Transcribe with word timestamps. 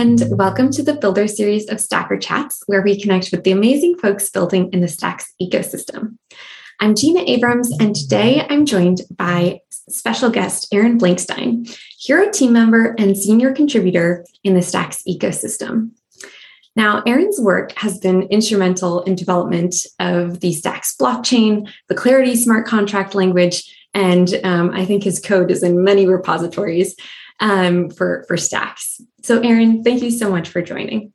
and 0.00 0.24
welcome 0.30 0.70
to 0.70 0.82
the 0.82 0.94
Builder 0.94 1.28
series 1.28 1.68
of 1.68 1.78
Stacker 1.78 2.16
Chats, 2.16 2.62
where 2.66 2.82
we 2.82 3.00
connect 3.00 3.30
with 3.30 3.44
the 3.44 3.52
amazing 3.52 3.98
folks 3.98 4.30
building 4.30 4.72
in 4.72 4.80
the 4.80 4.88
Stacks 4.88 5.32
ecosystem. 5.40 6.16
I'm 6.80 6.94
Gina 6.94 7.20
Abrams, 7.26 7.70
and 7.78 7.94
today 7.94 8.46
I'm 8.48 8.64
joined 8.64 9.02
by 9.10 9.60
special 9.90 10.30
guest 10.30 10.68
Aaron 10.72 10.98
Blankstein, 10.98 11.78
Hiro 11.98 12.30
team 12.30 12.52
member 12.52 12.94
and 12.98 13.16
senior 13.16 13.52
contributor 13.52 14.24
in 14.42 14.54
the 14.54 14.62
Stacks 14.62 15.02
ecosystem. 15.06 15.90
Now, 16.76 17.02
Aaron's 17.06 17.40
work 17.40 17.72
has 17.72 17.98
been 17.98 18.22
instrumental 18.24 19.02
in 19.02 19.14
development 19.14 19.74
of 19.98 20.40
the 20.40 20.52
Stacks 20.52 20.94
blockchain, 20.96 21.68
the 21.88 21.94
Clarity 21.94 22.36
smart 22.36 22.66
contract 22.66 23.14
language, 23.14 23.76
and 23.92 24.40
um, 24.44 24.70
I 24.70 24.84
think 24.84 25.02
his 25.02 25.18
code 25.18 25.50
is 25.50 25.62
in 25.62 25.82
many 25.82 26.06
repositories 26.06 26.94
um, 27.40 27.90
for, 27.90 28.24
for 28.28 28.36
Stacks. 28.36 29.00
So, 29.22 29.40
Aaron, 29.40 29.82
thank 29.82 30.02
you 30.02 30.10
so 30.10 30.30
much 30.30 30.48
for 30.48 30.62
joining. 30.62 31.12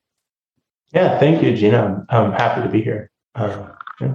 Yeah, 0.94 1.20
thank 1.20 1.41
you, 1.41 1.55
Gina. 1.55 2.05
I'm, 2.10 2.26
I'm 2.26 2.32
happy 2.34 2.62
to 2.62 2.70
be 2.70 2.82
here. 2.82 3.12
Uh, 3.34 3.68
yeah. 4.02 4.13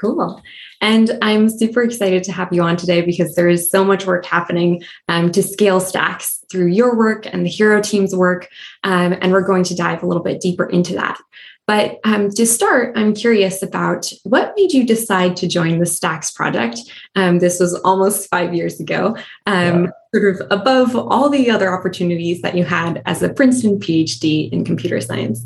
Cool. 0.00 0.40
And 0.80 1.18
I'm 1.20 1.50
super 1.50 1.82
excited 1.82 2.24
to 2.24 2.32
have 2.32 2.52
you 2.52 2.62
on 2.62 2.76
today 2.76 3.02
because 3.02 3.34
there 3.34 3.48
is 3.48 3.70
so 3.70 3.84
much 3.84 4.06
work 4.06 4.24
happening 4.24 4.82
um, 5.08 5.30
to 5.32 5.42
scale 5.42 5.78
stacks 5.78 6.42
through 6.50 6.68
your 6.68 6.96
work 6.96 7.26
and 7.26 7.44
the 7.44 7.50
Hiro 7.50 7.82
team's 7.82 8.16
work. 8.16 8.48
Um, 8.82 9.14
and 9.20 9.30
we're 9.30 9.42
going 9.42 9.64
to 9.64 9.76
dive 9.76 10.02
a 10.02 10.06
little 10.06 10.22
bit 10.22 10.40
deeper 10.40 10.64
into 10.64 10.94
that. 10.94 11.18
But 11.66 12.00
um, 12.04 12.30
to 12.30 12.46
start, 12.46 12.96
I'm 12.96 13.14
curious 13.14 13.62
about 13.62 14.10
what 14.24 14.54
made 14.56 14.72
you 14.72 14.84
decide 14.84 15.36
to 15.36 15.46
join 15.46 15.78
the 15.78 15.86
Stacks 15.86 16.30
project. 16.30 16.80
Um, 17.14 17.38
this 17.38 17.60
was 17.60 17.74
almost 17.84 18.28
five 18.28 18.54
years 18.54 18.80
ago, 18.80 19.16
um, 19.46 19.84
yeah. 19.84 19.90
sort 20.12 20.40
of 20.40 20.46
above 20.50 20.96
all 20.96 21.28
the 21.28 21.50
other 21.50 21.72
opportunities 21.72 22.40
that 22.40 22.56
you 22.56 22.64
had 22.64 23.02
as 23.06 23.22
a 23.22 23.28
Princeton 23.28 23.78
PhD 23.78 24.50
in 24.50 24.64
computer 24.64 25.00
science. 25.00 25.44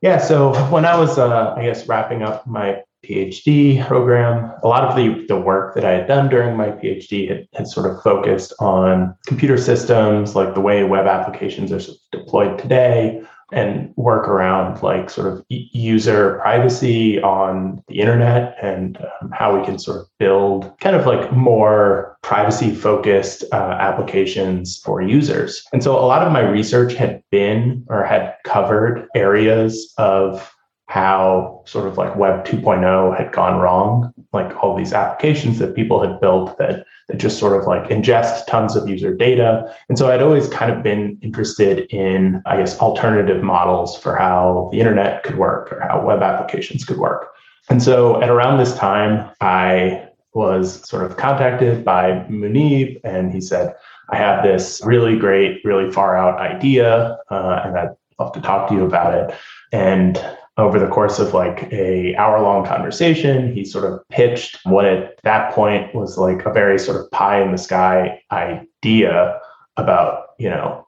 Yeah, 0.00 0.18
so 0.18 0.54
when 0.70 0.84
I 0.84 0.96
was, 0.96 1.18
uh, 1.18 1.54
I 1.56 1.64
guess, 1.64 1.86
wrapping 1.88 2.22
up 2.22 2.46
my 2.46 2.82
PhD 3.04 3.86
program, 3.86 4.52
a 4.62 4.68
lot 4.68 4.84
of 4.84 4.96
the, 4.96 5.24
the 5.26 5.40
work 5.40 5.74
that 5.74 5.84
I 5.84 5.92
had 5.92 6.06
done 6.06 6.28
during 6.28 6.56
my 6.56 6.70
PhD 6.70 7.28
had, 7.28 7.48
had 7.54 7.68
sort 7.68 7.90
of 7.90 8.02
focused 8.02 8.52
on 8.60 9.14
computer 9.26 9.56
systems, 9.56 10.34
like 10.34 10.54
the 10.54 10.60
way 10.60 10.84
web 10.84 11.06
applications 11.06 11.72
are 11.72 11.92
deployed 12.12 12.58
today, 12.58 13.22
and 13.50 13.94
work 13.96 14.28
around 14.28 14.82
like 14.82 15.08
sort 15.08 15.26
of 15.26 15.44
user 15.48 16.38
privacy 16.40 17.20
on 17.22 17.82
the 17.88 18.00
internet 18.00 18.56
and 18.60 18.98
um, 18.98 19.30
how 19.32 19.58
we 19.58 19.64
can 19.64 19.78
sort 19.78 20.00
of 20.00 20.06
build 20.18 20.78
kind 20.80 20.94
of 20.94 21.06
like 21.06 21.32
more 21.32 22.18
privacy 22.22 22.74
focused 22.74 23.44
uh, 23.52 23.76
applications 23.80 24.78
for 24.84 25.00
users. 25.00 25.64
And 25.72 25.82
so 25.82 25.98
a 25.98 26.04
lot 26.04 26.22
of 26.22 26.32
my 26.32 26.40
research 26.40 26.92
had 26.94 27.22
been 27.30 27.86
or 27.88 28.04
had 28.04 28.34
covered 28.44 29.08
areas 29.14 29.94
of 29.96 30.54
how 30.88 31.62
sort 31.66 31.86
of 31.86 31.98
like 31.98 32.16
web 32.16 32.46
2.0 32.46 33.16
had 33.16 33.30
gone 33.30 33.60
wrong. 33.60 34.12
Like 34.32 34.56
all 34.62 34.74
these 34.74 34.94
applications 34.94 35.58
that 35.58 35.74
people 35.76 36.02
had 36.02 36.18
built 36.20 36.58
that 36.58 36.86
that 37.08 37.18
just 37.18 37.38
sort 37.38 37.58
of 37.58 37.66
like 37.66 37.88
ingest 37.90 38.46
tons 38.46 38.74
of 38.74 38.88
user 38.88 39.14
data. 39.14 39.74
And 39.88 39.98
so 39.98 40.10
i'd 40.10 40.22
always 40.22 40.48
kind 40.48 40.72
of 40.72 40.82
been 40.82 41.18
interested 41.22 41.86
in 41.92 42.42
i 42.46 42.56
guess 42.56 42.78
alternative 42.78 43.42
models 43.42 43.98
for 43.98 44.16
how 44.16 44.68
the 44.72 44.80
internet 44.80 45.22
could 45.22 45.36
work 45.36 45.72
or 45.72 45.80
how 45.80 46.04
web 46.04 46.22
applications 46.22 46.84
could 46.84 46.98
work. 46.98 47.32
And 47.70 47.82
so 47.82 48.20
at 48.22 48.30
around 48.30 48.58
this 48.58 48.74
time 48.74 49.30
i 49.40 50.06
was 50.32 50.88
sort 50.88 51.04
of 51.04 51.16
contacted 51.16 51.84
by 51.84 52.24
Muneeb 52.30 53.00
and 53.04 53.32
he 53.32 53.40
said 53.40 53.74
i 54.08 54.16
have 54.16 54.42
this 54.42 54.80
really 54.84 55.18
great 55.18 55.62
really 55.64 55.90
far 55.90 56.16
out 56.16 56.40
idea 56.40 57.18
uh, 57.30 57.62
and 57.64 57.78
i'd 57.78 57.94
love 58.18 58.32
to 58.32 58.40
talk 58.40 58.68
to 58.68 58.74
you 58.74 58.84
about 58.84 59.14
it. 59.14 59.36
And 59.72 60.16
over 60.58 60.78
the 60.78 60.88
course 60.88 61.18
of 61.18 61.32
like 61.32 61.72
a 61.72 62.14
hour 62.16 62.40
long 62.42 62.66
conversation 62.66 63.52
he 63.54 63.64
sort 63.64 63.84
of 63.84 64.00
pitched 64.10 64.58
what 64.64 64.84
at 64.84 65.18
that 65.22 65.52
point 65.54 65.94
was 65.94 66.18
like 66.18 66.44
a 66.44 66.52
very 66.52 66.78
sort 66.78 67.00
of 67.00 67.10
pie 67.12 67.40
in 67.40 67.52
the 67.52 67.58
sky 67.58 68.20
idea 68.32 69.40
about 69.76 70.26
you 70.38 70.50
know 70.50 70.86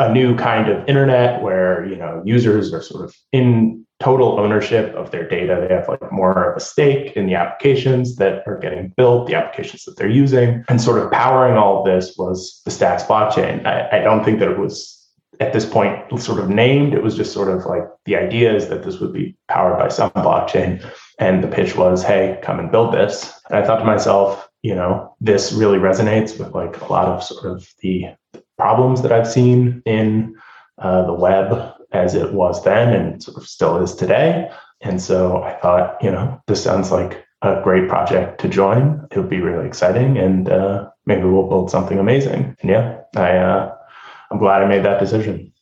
a 0.00 0.12
new 0.12 0.34
kind 0.36 0.68
of 0.68 0.86
internet 0.88 1.42
where 1.42 1.86
you 1.86 1.96
know 1.96 2.22
users 2.24 2.72
are 2.72 2.82
sort 2.82 3.04
of 3.04 3.14
in 3.32 3.86
total 4.00 4.40
ownership 4.40 4.94
of 4.94 5.10
their 5.10 5.28
data. 5.28 5.64
They 5.68 5.74
have 5.74 5.86
like 5.86 6.10
more 6.10 6.50
of 6.52 6.56
a 6.56 6.60
stake 6.60 7.16
in 7.16 7.26
the 7.26 7.34
applications 7.34 8.16
that 8.16 8.42
are 8.46 8.58
getting 8.58 8.94
built 8.96 9.28
the 9.28 9.34
applications 9.34 9.84
that 9.84 9.96
they're 9.96 10.08
using. 10.08 10.64
And 10.68 10.80
sort 10.80 10.98
of 10.98 11.12
powering 11.12 11.56
all 11.56 11.80
of 11.80 11.84
this 11.84 12.16
was 12.16 12.62
the 12.64 12.70
stacks 12.70 13.02
blockchain. 13.02 13.64
I, 13.66 13.98
I 13.98 14.00
don't 14.00 14.24
think 14.24 14.40
that 14.40 14.48
it 14.48 14.58
was 14.58 14.99
at 15.38 15.52
this 15.52 15.64
point 15.64 16.20
sort 16.20 16.40
of 16.40 16.50
named. 16.50 16.92
It 16.92 17.02
was 17.02 17.16
just 17.16 17.32
sort 17.32 17.48
of 17.48 17.64
like 17.66 17.84
the 18.04 18.16
idea 18.16 18.54
is 18.54 18.68
that 18.68 18.82
this 18.82 18.98
would 18.98 19.12
be 19.12 19.36
powered 19.48 19.78
by 19.78 19.88
some 19.88 20.10
blockchain. 20.10 20.84
And 21.18 21.44
the 21.44 21.48
pitch 21.48 21.76
was, 21.76 22.02
hey, 22.02 22.38
come 22.42 22.58
and 22.58 22.72
build 22.72 22.92
this. 22.94 23.32
And 23.48 23.58
I 23.58 23.66
thought 23.66 23.78
to 23.78 23.84
myself, 23.84 24.48
you 24.62 24.74
know, 24.74 25.14
this 25.20 25.52
really 25.52 25.78
resonates 25.78 26.38
with 26.38 26.54
like 26.54 26.80
a 26.80 26.92
lot 26.92 27.08
of 27.08 27.22
sort 27.22 27.46
of 27.46 27.66
the 27.80 28.06
problems 28.58 29.02
that 29.02 29.12
I've 29.12 29.30
seen 29.30 29.82
in 29.86 30.34
uh, 30.78 31.06
the 31.06 31.14
web 31.14 31.74
as 31.92 32.14
it 32.14 32.32
was 32.32 32.62
then 32.64 32.94
and 32.94 33.22
sort 33.22 33.36
of 33.36 33.48
still 33.48 33.82
is 33.82 33.94
today. 33.94 34.50
And 34.80 35.00
so 35.00 35.42
I 35.42 35.54
thought, 35.54 36.02
you 36.02 36.10
know, 36.10 36.40
this 36.46 36.62
sounds 36.62 36.90
like 36.90 37.24
a 37.42 37.60
great 37.62 37.88
project 37.88 38.40
to 38.40 38.48
join. 38.48 39.06
It 39.10 39.18
would 39.18 39.30
be 39.30 39.40
really 39.40 39.66
exciting 39.66 40.18
and 40.18 40.48
uh, 40.48 40.90
maybe 41.06 41.24
we'll 41.24 41.48
build 41.48 41.70
something 41.70 41.98
amazing. 41.98 42.56
And 42.60 42.70
yeah, 42.70 43.00
I, 43.16 43.36
uh, 43.36 43.76
I'm 44.30 44.38
glad 44.38 44.62
I 44.62 44.66
made 44.66 44.84
that 44.84 45.00
decision. 45.00 45.52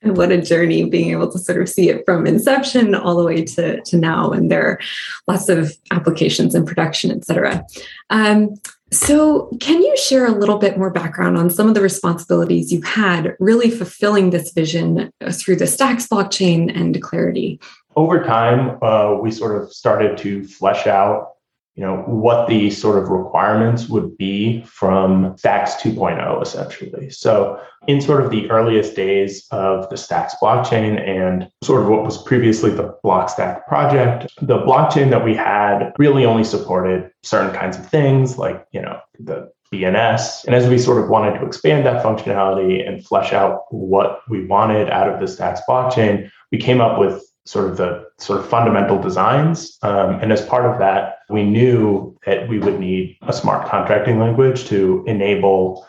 And 0.00 0.16
what 0.16 0.30
a 0.30 0.40
journey 0.40 0.88
being 0.88 1.10
able 1.10 1.30
to 1.32 1.38
sort 1.38 1.60
of 1.60 1.68
see 1.68 1.88
it 1.90 2.04
from 2.04 2.26
inception 2.26 2.94
all 2.94 3.16
the 3.16 3.24
way 3.24 3.44
to, 3.44 3.80
to 3.80 3.96
now. 3.96 4.30
And 4.30 4.50
there 4.50 4.64
are 4.64 4.80
lots 5.26 5.48
of 5.48 5.72
applications 5.90 6.54
in 6.54 6.64
production, 6.64 7.10
et 7.10 7.24
cetera. 7.24 7.66
Um, 8.10 8.54
so, 8.90 9.50
can 9.60 9.82
you 9.82 9.94
share 9.98 10.26
a 10.26 10.30
little 10.30 10.56
bit 10.56 10.78
more 10.78 10.88
background 10.88 11.36
on 11.36 11.50
some 11.50 11.68
of 11.68 11.74
the 11.74 11.82
responsibilities 11.82 12.72
you've 12.72 12.84
had 12.84 13.36
really 13.38 13.70
fulfilling 13.70 14.30
this 14.30 14.52
vision 14.52 15.12
through 15.30 15.56
the 15.56 15.66
Stacks 15.66 16.06
blockchain 16.06 16.74
and 16.74 17.02
Clarity? 17.02 17.60
Over 17.96 18.24
time, 18.24 18.78
uh, 18.80 19.14
we 19.20 19.30
sort 19.30 19.60
of 19.60 19.72
started 19.72 20.16
to 20.18 20.46
flesh 20.46 20.86
out 20.86 21.32
you 21.78 21.84
know 21.84 22.02
what 22.06 22.48
the 22.48 22.70
sort 22.70 23.00
of 23.00 23.08
requirements 23.08 23.88
would 23.88 24.18
be 24.18 24.62
from 24.62 25.36
stacks 25.38 25.74
2.0 25.74 26.42
essentially 26.42 27.08
so 27.08 27.60
in 27.86 28.00
sort 28.00 28.24
of 28.24 28.32
the 28.32 28.50
earliest 28.50 28.96
days 28.96 29.46
of 29.52 29.88
the 29.88 29.96
stacks 29.96 30.34
blockchain 30.42 31.00
and 31.00 31.48
sort 31.62 31.80
of 31.80 31.88
what 31.88 32.02
was 32.02 32.20
previously 32.24 32.70
the 32.70 32.92
blockstack 33.04 33.64
project 33.66 34.26
the 34.42 34.58
blockchain 34.58 35.08
that 35.10 35.24
we 35.24 35.36
had 35.36 35.92
really 35.98 36.24
only 36.24 36.42
supported 36.42 37.10
certain 37.22 37.54
kinds 37.54 37.78
of 37.78 37.88
things 37.88 38.36
like 38.36 38.66
you 38.72 38.82
know 38.82 38.98
the 39.20 39.48
BNS. 39.70 40.46
And 40.46 40.54
as 40.54 40.66
we 40.66 40.78
sort 40.78 41.02
of 41.02 41.10
wanted 41.10 41.38
to 41.38 41.44
expand 41.44 41.84
that 41.84 42.02
functionality 42.02 42.88
and 42.88 43.04
flesh 43.04 43.34
out 43.34 43.64
what 43.70 44.22
we 44.26 44.46
wanted 44.46 44.88
out 44.88 45.12
of 45.12 45.20
the 45.20 45.28
Stacks 45.28 45.60
blockchain, 45.68 46.30
we 46.50 46.56
came 46.56 46.80
up 46.80 46.98
with 46.98 47.22
sort 47.48 47.70
of 47.70 47.78
the 47.78 48.06
sort 48.18 48.38
of 48.38 48.46
fundamental 48.46 49.00
designs. 49.00 49.78
Um, 49.80 50.20
and 50.20 50.30
as 50.30 50.44
part 50.44 50.66
of 50.66 50.78
that, 50.80 51.20
we 51.30 51.42
knew 51.42 52.14
that 52.26 52.46
we 52.46 52.58
would 52.58 52.78
need 52.78 53.16
a 53.22 53.32
smart 53.32 53.66
contracting 53.66 54.20
language 54.20 54.66
to 54.66 55.02
enable, 55.06 55.86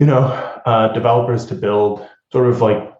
you 0.00 0.06
know, 0.06 0.24
uh, 0.66 0.88
developers 0.92 1.46
to 1.46 1.54
build 1.54 2.04
sort 2.32 2.48
of 2.48 2.60
like 2.60 2.92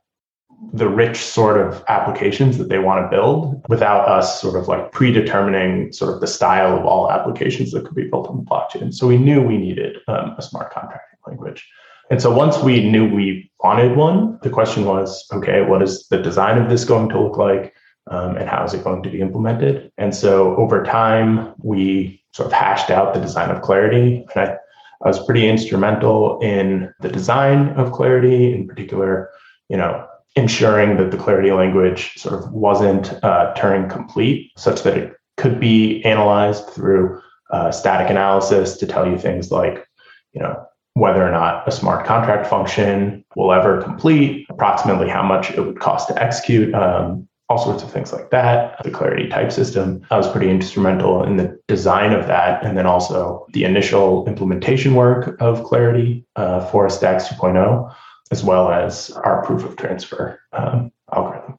the 0.75 0.89
rich 0.89 1.17
sort 1.17 1.61
of 1.61 1.83
applications 1.89 2.57
that 2.59 2.69
they 2.69 2.79
want 2.79 3.05
to 3.05 3.17
build 3.17 3.61
without 3.69 4.09
us 4.09 4.41
sort 4.41 4.55
of 4.55 4.69
like 4.69 4.93
predetermining 4.93 5.93
sort 5.93 6.15
of 6.15 6.21
the 6.21 6.27
style 6.29 6.79
of 6.79 6.87
all 6.87 7.11
applications 7.11 7.73
that 7.73 7.85
could 7.85 7.97
be 7.97 8.09
built 8.09 8.29
on 8.29 8.37
the 8.37 8.45
blockchain. 8.45 8.95
So 8.95 9.09
we 9.09 9.19
knew 9.19 9.43
we 9.43 9.59
needed 9.59 9.97
um, 10.07 10.37
a 10.39 10.43
smart 10.43 10.73
contracting 10.73 11.19
language. 11.27 11.69
And 12.11 12.23
so 12.23 12.35
once 12.35 12.59
we 12.59 12.89
knew 12.89 13.13
we 13.13 13.51
wanted 13.63 13.97
one, 13.97 14.39
the 14.43 14.51
question 14.51 14.85
was, 14.85 15.27
okay, 15.33 15.63
what 15.63 15.83
is 15.83 16.07
the 16.09 16.19
design 16.19 16.59
of 16.59 16.71
this 16.71 16.85
going 16.85 17.09
to 17.09 17.21
look 17.21 17.37
like? 17.37 17.75
Um, 18.09 18.37
and 18.37 18.49
how 18.49 18.65
is 18.65 18.73
it 18.73 18.85
going 18.85 19.03
to 19.03 19.11
be 19.11 19.21
implemented? 19.21 19.91
And 19.99 20.15
so 20.15 20.55
over 20.57 20.85
time, 20.85 21.53
we 21.59 22.23
sort 22.33 22.47
of 22.47 22.53
hashed 22.53 22.91
out 22.91 23.15
the 23.15 23.21
design 23.21 23.51
of 23.51 23.63
Clarity. 23.63 24.25
And 24.35 24.49
I, 24.49 24.57
I 25.05 25.09
was 25.09 25.25
pretty 25.25 25.49
instrumental 25.49 26.39
in 26.41 26.95
the 27.01 27.09
design 27.09 27.71
of 27.71 27.91
Clarity, 27.91 28.55
in 28.55 28.69
particular, 28.69 29.31
you 29.69 29.77
know, 29.77 30.07
ensuring 30.37 30.99
that 30.99 31.11
the 31.11 31.17
Clarity 31.17 31.51
language 31.51 32.13
sort 32.17 32.41
of 32.41 32.53
wasn't 32.53 33.13
uh, 33.25 33.53
Turing 33.57 33.91
complete, 33.91 34.53
such 34.57 34.83
that 34.83 34.97
it 34.97 35.15
could 35.37 35.59
be 35.59 36.05
analyzed 36.05 36.69
through 36.69 37.21
uh, 37.51 37.73
static 37.73 38.09
analysis 38.11 38.77
to 38.77 38.87
tell 38.87 39.09
you 39.11 39.19
things 39.19 39.51
like, 39.51 39.87
you 40.33 40.41
know, 40.41 40.65
whether 40.97 41.23
or 41.23 41.31
not 41.31 41.69
a 41.69 41.71
smart 41.71 42.07
contract 42.07 42.47
function 42.47 43.23
will 43.37 43.53
ever 43.53 43.83
complete, 43.83 44.47
approximately 44.49 45.11
how 45.11 45.23
much 45.23 45.51
it 45.51 45.61
would 45.61 45.79
cost 45.79 46.09
to 46.09 46.23
execute, 46.23 46.75
um, 46.75 47.29
all 47.51 47.59
sorts 47.59 47.83
of 47.83 47.93
things 47.93 48.15
like 48.15 48.31
that. 48.31 48.83
The 48.83 48.91
Clarity 48.91 49.29
type 49.29 49.53
system, 49.53 50.01
I 50.11 50.17
was 50.17 50.27
pretty 50.27 50.49
instrumental 50.49 51.23
in 51.23 51.37
the 51.37 51.61
design 51.69 52.15
of 52.15 52.27
that. 52.29 52.65
And 52.65 52.79
then 52.79 52.87
also 52.87 53.47
the 53.53 53.65
initial 53.65 54.27
implementation 54.27 54.95
work 54.95 55.39
of 55.39 55.65
Clarity 55.65 56.25
uh, 56.37 56.65
for 56.71 56.89
Stacks 56.89 57.29
2.0, 57.29 57.95
as 58.31 58.43
well 58.43 58.71
as 58.73 59.11
our 59.11 59.45
proof 59.45 59.65
of 59.65 59.77
transfer 59.77 60.41
um, 60.55 60.91
algorithm. 61.15 61.59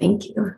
Thank 0.00 0.24
you. 0.24 0.56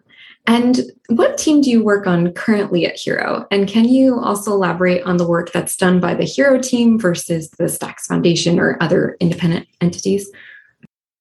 And 0.49 0.81
what 1.11 1.37
team 1.37 1.61
do 1.61 1.71
you 1.71 1.85
work 1.85 2.07
on 2.07 2.33
currently 2.33 2.87
at 2.87 2.99
Hiro? 2.99 3.47
And 3.51 3.69
can 3.69 3.85
you 3.85 4.19
also 4.19 4.51
elaborate 4.53 5.03
on 5.03 5.19
the 5.19 5.29
work 5.29 5.53
that's 5.53 5.77
done 5.77 6.01
by 6.01 6.15
the 6.15 6.25
Hiro 6.25 6.59
team 6.59 6.99
versus 6.99 7.51
the 7.59 7.69
Stacks 7.69 8.07
Foundation 8.07 8.59
or 8.59 8.83
other 8.83 9.19
independent 9.21 9.69
entities? 9.83 10.31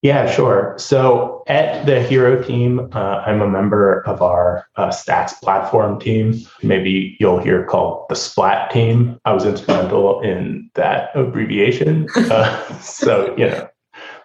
Yeah, 0.02 0.32
sure. 0.32 0.76
So 0.78 1.44
at 1.48 1.86
the 1.86 2.02
Hiro 2.02 2.42
team, 2.42 2.88
uh, 2.94 3.24
I'm 3.26 3.42
a 3.42 3.50
member 3.50 4.00
of 4.08 4.22
our 4.22 4.66
uh, 4.78 4.92
Stacks 4.92 5.34
platform 5.34 6.00
team. 6.00 6.40
Maybe 6.64 7.18
you'll 7.20 7.40
hear 7.40 7.66
called 7.66 8.06
the 8.08 8.16
Splat 8.16 8.72
team. 8.72 9.20
I 9.26 9.34
was 9.34 9.46
instrumental 9.46 10.22
in 10.22 10.72
that 10.76 11.10
abbreviation. 11.16 12.08
Uh, 12.16 12.80
so, 12.80 13.36
you 13.38 13.48
know, 13.48 13.68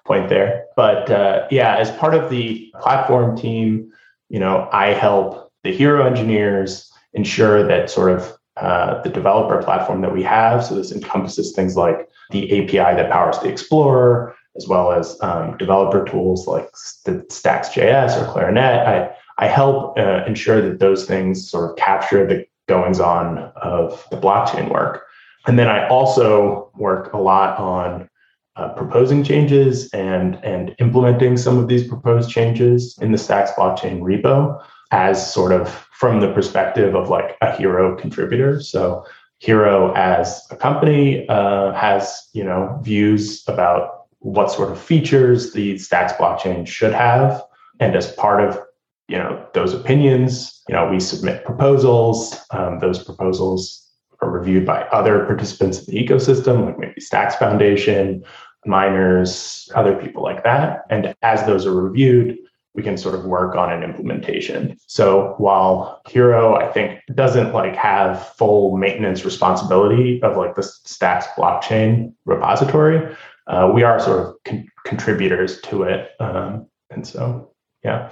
point 0.04 0.28
there. 0.28 0.64
But 0.76 1.10
uh, 1.10 1.46
yeah, 1.50 1.76
as 1.76 1.90
part 1.92 2.14
of 2.14 2.30
the 2.30 2.72
platform 2.80 3.36
team, 3.36 3.92
you 4.32 4.38
know, 4.38 4.66
I 4.72 4.94
help 4.94 5.52
the 5.62 5.72
Hiro 5.72 6.06
engineers 6.06 6.90
ensure 7.12 7.64
that 7.66 7.90
sort 7.90 8.10
of 8.10 8.32
uh, 8.56 9.02
the 9.02 9.10
developer 9.10 9.62
platform 9.62 10.00
that 10.00 10.12
we 10.12 10.22
have. 10.22 10.64
So 10.64 10.74
this 10.74 10.90
encompasses 10.90 11.52
things 11.52 11.76
like 11.76 12.08
the 12.30 12.44
API 12.50 12.96
that 12.96 13.10
powers 13.10 13.38
the 13.40 13.50
Explorer, 13.50 14.34
as 14.56 14.66
well 14.66 14.90
as 14.90 15.18
um, 15.20 15.58
developer 15.58 16.04
tools 16.06 16.46
like 16.46 16.70
the 17.04 17.24
Stacks.js 17.28 18.20
or 18.20 18.32
Clarinet. 18.32 18.86
I, 18.86 19.14
I 19.36 19.48
help 19.48 19.98
uh, 19.98 20.24
ensure 20.26 20.62
that 20.62 20.78
those 20.78 21.04
things 21.04 21.50
sort 21.50 21.70
of 21.70 21.76
capture 21.76 22.26
the 22.26 22.46
goings 22.68 23.00
on 23.00 23.38
of 23.56 24.06
the 24.10 24.16
blockchain 24.16 24.70
work. 24.72 25.04
And 25.46 25.58
then 25.58 25.68
I 25.68 25.86
also 25.88 26.70
work 26.74 27.12
a 27.12 27.18
lot 27.18 27.58
on 27.58 28.08
uh, 28.56 28.68
proposing 28.70 29.24
changes 29.24 29.88
and, 29.90 30.36
and 30.44 30.74
implementing 30.78 31.36
some 31.36 31.58
of 31.58 31.68
these 31.68 31.86
proposed 31.86 32.30
changes 32.30 32.98
in 33.00 33.12
the 33.12 33.18
Stacks 33.18 33.50
blockchain 33.52 34.00
repo 34.00 34.62
as 34.90 35.32
sort 35.32 35.52
of 35.52 35.68
from 35.92 36.20
the 36.20 36.32
perspective 36.32 36.94
of 36.94 37.08
like 37.08 37.36
a 37.40 37.56
Hiro 37.56 37.96
contributor. 37.96 38.60
So 38.60 39.06
Hiro 39.38 39.92
as 39.94 40.46
a 40.50 40.56
company 40.56 41.26
uh, 41.28 41.72
has 41.72 42.28
you 42.32 42.44
know 42.44 42.78
views 42.82 43.42
about 43.48 44.06
what 44.18 44.52
sort 44.52 44.70
of 44.70 44.80
features 44.80 45.52
the 45.52 45.78
Stacks 45.78 46.12
blockchain 46.12 46.66
should 46.66 46.92
have. 46.92 47.42
And 47.80 47.96
as 47.96 48.12
part 48.12 48.46
of 48.46 48.60
you 49.08 49.16
know 49.16 49.44
those 49.54 49.74
opinions, 49.74 50.62
you 50.68 50.74
know 50.74 50.88
we 50.88 51.00
submit 51.00 51.44
proposals. 51.44 52.38
Um, 52.50 52.78
those 52.78 53.02
proposals 53.02 53.81
are 54.22 54.30
reviewed 54.30 54.64
by 54.64 54.82
other 54.84 55.24
participants 55.26 55.80
in 55.80 55.94
the 55.94 56.02
ecosystem, 56.02 56.66
like 56.66 56.78
maybe 56.78 57.00
Stacks 57.00 57.34
Foundation, 57.36 58.24
miners, 58.64 59.68
other 59.74 59.94
people 59.96 60.22
like 60.22 60.44
that. 60.44 60.82
And 60.88 61.14
as 61.22 61.44
those 61.44 61.66
are 61.66 61.72
reviewed, 61.74 62.38
we 62.74 62.82
can 62.82 62.96
sort 62.96 63.14
of 63.14 63.24
work 63.24 63.54
on 63.54 63.70
an 63.70 63.82
implementation. 63.82 64.78
So 64.86 65.34
while 65.36 66.00
Hiro, 66.08 66.54
I 66.54 66.68
think, 66.72 67.00
doesn't 67.14 67.52
like 67.52 67.76
have 67.76 68.34
full 68.38 68.76
maintenance 68.78 69.24
responsibility 69.24 70.22
of 70.22 70.36
like 70.36 70.54
the 70.54 70.62
Stacks 70.62 71.26
blockchain 71.36 72.14
repository, 72.24 73.14
uh, 73.48 73.70
we 73.74 73.82
are 73.82 74.00
sort 74.00 74.20
of 74.20 74.34
con- 74.44 74.68
contributors 74.86 75.60
to 75.62 75.82
it. 75.82 76.10
Um, 76.18 76.66
and 76.90 77.06
so, 77.06 77.52
yeah. 77.84 78.10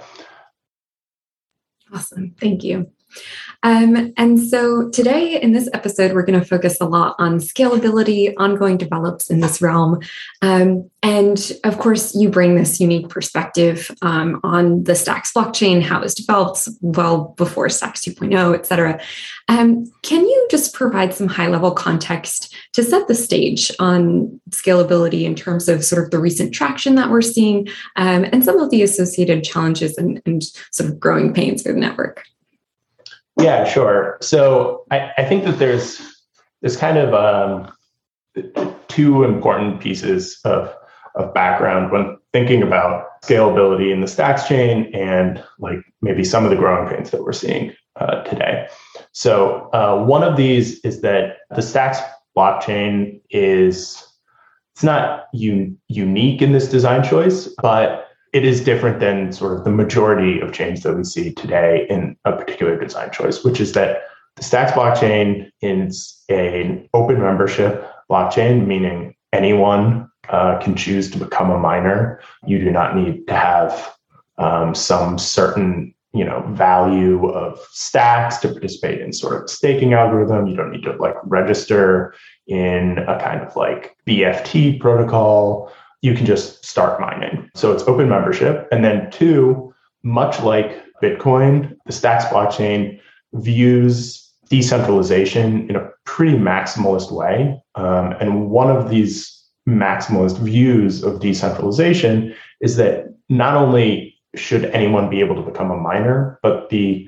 Awesome. 1.93 2.35
Thank 2.39 2.63
you. 2.63 2.91
Um, 3.63 4.13
and 4.17 4.39
so 4.39 4.89
today 4.89 5.39
in 5.39 5.51
this 5.51 5.69
episode, 5.73 6.13
we're 6.13 6.25
going 6.25 6.39
to 6.39 6.45
focus 6.45 6.77
a 6.81 6.85
lot 6.85 7.15
on 7.19 7.37
scalability, 7.37 8.33
ongoing 8.37 8.77
develops 8.77 9.29
in 9.29 9.39
this 9.39 9.61
realm. 9.61 9.99
Um, 10.41 10.89
and 11.03 11.51
of 11.63 11.77
course, 11.77 12.15
you 12.15 12.29
bring 12.29 12.55
this 12.55 12.79
unique 12.79 13.09
perspective 13.09 13.91
um, 14.01 14.39
on 14.43 14.83
the 14.83 14.95
Stacks 14.95 15.31
blockchain, 15.31 15.81
how 15.81 15.99
it 15.99 16.03
was 16.03 16.15
developed 16.15 16.67
well 16.81 17.35
before 17.37 17.69
Stacks 17.69 18.01
2.0, 18.01 18.55
et 18.55 18.65
cetera. 18.65 18.99
Um, 19.47 19.91
can 20.03 20.25
you 20.25 20.47
just 20.49 20.73
provide 20.73 21.13
some 21.13 21.27
high 21.27 21.47
level 21.47 21.71
context 21.71 22.55
to 22.73 22.83
set 22.83 23.07
the 23.07 23.15
stage 23.15 23.71
on 23.79 24.39
scalability 24.49 25.23
in 25.23 25.35
terms 25.35 25.67
of 25.67 25.83
sort 25.83 26.03
of 26.03 26.11
the 26.11 26.19
recent 26.19 26.53
traction 26.53 26.95
that 26.95 27.09
we're 27.09 27.21
seeing 27.21 27.67
um, 27.95 28.25
and 28.31 28.43
some 28.43 28.59
of 28.59 28.69
the 28.71 28.81
associated 28.81 29.43
challenges 29.43 29.97
and, 29.97 30.21
and 30.25 30.43
sort 30.71 30.89
of 30.89 30.99
growing 30.99 31.33
pains 31.33 31.63
for 31.63 31.73
the 31.73 31.79
network? 31.79 32.23
Yeah, 33.39 33.63
sure. 33.65 34.17
So 34.21 34.85
I, 34.91 35.11
I 35.17 35.25
think 35.25 35.45
that 35.45 35.59
there's 35.59 36.01
there's 36.61 36.77
kind 36.77 36.97
of 36.97 37.13
um, 37.13 37.71
two 38.87 39.23
important 39.23 39.79
pieces 39.79 40.39
of 40.43 40.73
of 41.15 41.33
background 41.33 41.91
when 41.91 42.17
thinking 42.33 42.63
about 42.63 43.21
scalability 43.21 43.91
in 43.91 44.01
the 44.01 44.07
stacks 44.07 44.47
chain 44.47 44.89
and 44.95 45.43
like 45.59 45.79
maybe 46.01 46.23
some 46.23 46.43
of 46.45 46.49
the 46.49 46.55
growing 46.55 46.89
pains 46.89 47.11
that 47.11 47.23
we're 47.23 47.33
seeing 47.33 47.73
uh, 47.99 48.21
today. 48.23 48.67
So 49.11 49.69
uh, 49.73 50.03
one 50.03 50.23
of 50.23 50.37
these 50.37 50.79
is 50.79 51.01
that 51.01 51.37
the 51.53 51.61
stacks 51.61 51.99
blockchain 52.37 53.21
is 53.29 54.07
it's 54.73 54.83
not 54.83 55.25
un- 55.33 55.77
unique 55.89 56.41
in 56.41 56.53
this 56.53 56.69
design 56.69 57.03
choice, 57.03 57.47
but 57.61 58.07
it 58.33 58.45
is 58.45 58.63
different 58.63 58.99
than 58.99 59.31
sort 59.31 59.57
of 59.57 59.63
the 59.63 59.71
majority 59.71 60.39
of 60.39 60.53
chains 60.53 60.83
that 60.83 60.95
we 60.95 61.03
see 61.03 61.33
today 61.33 61.85
in 61.89 62.15
a 62.25 62.31
particular 62.31 62.79
design 62.79 63.11
choice, 63.11 63.43
which 63.43 63.59
is 63.59 63.73
that 63.73 64.03
the 64.37 64.43
Stacks 64.43 64.71
blockchain 64.71 65.51
is 65.61 66.23
an 66.29 66.87
open 66.93 67.19
membership 67.19 67.85
blockchain, 68.09 68.65
meaning 68.65 69.13
anyone 69.33 70.09
uh, 70.29 70.57
can 70.59 70.75
choose 70.75 71.11
to 71.11 71.17
become 71.17 71.49
a 71.51 71.59
miner. 71.59 72.21
You 72.45 72.59
do 72.59 72.71
not 72.71 72.95
need 72.95 73.27
to 73.27 73.35
have 73.35 73.95
um, 74.37 74.73
some 74.73 75.17
certain 75.17 75.93
you 76.13 76.25
know 76.25 76.45
value 76.49 77.29
of 77.29 77.59
stacks 77.71 78.37
to 78.37 78.49
participate 78.49 79.01
in 79.01 79.13
sort 79.13 79.41
of 79.41 79.49
staking 79.49 79.93
algorithm. 79.93 80.47
You 80.47 80.55
don't 80.55 80.71
need 80.71 80.83
to 80.83 80.93
like 80.93 81.15
register 81.23 82.13
in 82.47 82.99
a 82.99 83.19
kind 83.19 83.41
of 83.41 83.55
like 83.55 83.95
BFT 84.07 84.79
protocol 84.79 85.71
you 86.01 86.13
can 86.15 86.25
just 86.25 86.65
start 86.65 86.99
mining. 86.99 87.49
So 87.55 87.71
it's 87.71 87.83
open 87.83 88.09
membership. 88.09 88.67
And 88.71 88.83
then, 88.83 89.09
two, 89.11 89.73
much 90.03 90.41
like 90.41 90.83
Bitcoin, 91.01 91.75
the 91.85 91.91
Stacks 91.91 92.25
blockchain 92.25 92.99
views 93.33 94.29
decentralization 94.49 95.69
in 95.69 95.75
a 95.75 95.89
pretty 96.05 96.37
maximalist 96.37 97.11
way. 97.11 97.61
Um, 97.75 98.13
and 98.19 98.49
one 98.49 98.69
of 98.69 98.89
these 98.89 99.41
maximalist 99.67 100.39
views 100.39 101.03
of 101.03 101.19
decentralization 101.19 102.35
is 102.59 102.75
that 102.75 103.05
not 103.29 103.55
only 103.55 104.15
should 104.35 104.65
anyone 104.65 105.09
be 105.09 105.19
able 105.19 105.35
to 105.35 105.41
become 105.41 105.71
a 105.71 105.77
miner, 105.77 106.39
but 106.43 106.69
the 106.69 107.07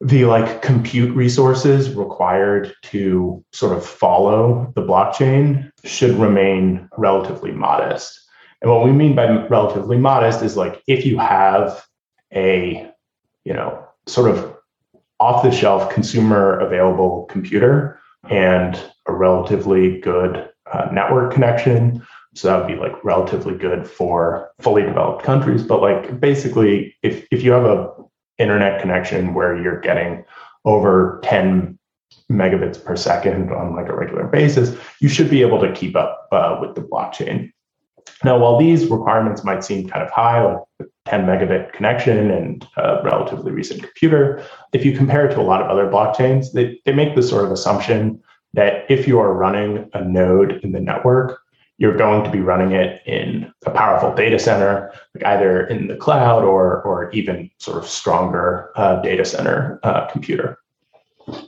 the 0.00 0.26
like 0.26 0.62
compute 0.62 1.14
resources 1.16 1.90
required 1.94 2.74
to 2.82 3.42
sort 3.52 3.76
of 3.76 3.84
follow 3.84 4.72
the 4.74 4.82
blockchain 4.82 5.70
should 5.84 6.14
remain 6.16 6.88
relatively 6.98 7.52
modest. 7.52 8.20
And 8.60 8.70
what 8.70 8.84
we 8.84 8.92
mean 8.92 9.14
by 9.14 9.46
relatively 9.46 9.96
modest 9.96 10.42
is 10.42 10.56
like 10.56 10.82
if 10.86 11.06
you 11.06 11.18
have 11.18 11.86
a, 12.32 12.90
you 13.44 13.54
know, 13.54 13.86
sort 14.06 14.30
of 14.30 14.56
off 15.18 15.42
the 15.42 15.50
shelf 15.50 15.90
consumer 15.90 16.58
available 16.58 17.24
computer 17.30 17.98
and 18.28 18.78
a 19.06 19.12
relatively 19.12 19.98
good 20.00 20.48
uh, 20.72 20.88
network 20.92 21.32
connection. 21.32 22.06
So 22.34 22.48
that 22.48 22.58
would 22.58 22.66
be 22.66 22.76
like 22.76 23.02
relatively 23.02 23.54
good 23.54 23.88
for 23.88 24.50
fully 24.60 24.82
developed 24.82 25.22
countries. 25.22 25.62
But 25.62 25.80
like 25.80 26.20
basically, 26.20 26.94
if, 27.02 27.26
if 27.30 27.42
you 27.42 27.52
have 27.52 27.64
a 27.64 27.90
internet 28.38 28.80
connection 28.80 29.34
where 29.34 29.60
you're 29.60 29.80
getting 29.80 30.24
over 30.64 31.20
10 31.24 31.78
megabits 32.30 32.82
per 32.82 32.96
second 32.96 33.52
on 33.52 33.74
like 33.74 33.88
a 33.88 33.96
regular 33.96 34.26
basis, 34.26 34.76
you 35.00 35.08
should 35.08 35.30
be 35.30 35.42
able 35.42 35.60
to 35.60 35.72
keep 35.72 35.96
up 35.96 36.28
uh, 36.32 36.58
with 36.60 36.74
the 36.74 36.82
blockchain. 36.82 37.52
Now, 38.24 38.38
while 38.38 38.58
these 38.58 38.86
requirements 38.86 39.44
might 39.44 39.64
seem 39.64 39.88
kind 39.88 40.02
of 40.02 40.10
high, 40.10 40.42
like 40.44 40.88
10 41.06 41.26
megabit 41.26 41.72
connection 41.72 42.30
and 42.30 42.66
a 42.76 43.00
relatively 43.04 43.52
recent 43.52 43.82
computer, 43.82 44.44
if 44.72 44.84
you 44.84 44.96
compare 44.96 45.26
it 45.26 45.34
to 45.34 45.40
a 45.40 45.42
lot 45.42 45.62
of 45.62 45.68
other 45.68 45.86
blockchains, 45.88 46.52
they, 46.52 46.80
they 46.84 46.92
make 46.92 47.14
this 47.14 47.28
sort 47.28 47.44
of 47.44 47.52
assumption 47.52 48.20
that 48.54 48.84
if 48.88 49.06
you 49.06 49.18
are 49.18 49.34
running 49.34 49.88
a 49.92 50.02
node 50.02 50.64
in 50.64 50.72
the 50.72 50.80
network, 50.80 51.40
you're 51.78 51.96
going 51.96 52.24
to 52.24 52.30
be 52.30 52.40
running 52.40 52.72
it 52.72 53.02
in 53.06 53.52
a 53.66 53.70
powerful 53.70 54.14
data 54.14 54.38
center, 54.38 54.92
like 55.14 55.24
either 55.24 55.66
in 55.66 55.88
the 55.88 55.96
cloud 55.96 56.42
or, 56.42 56.82
or 56.82 57.10
even 57.10 57.50
sort 57.58 57.78
of 57.78 57.86
stronger 57.86 58.70
uh, 58.76 59.00
data 59.02 59.24
center 59.24 59.78
uh, 59.82 60.06
computer. 60.06 60.58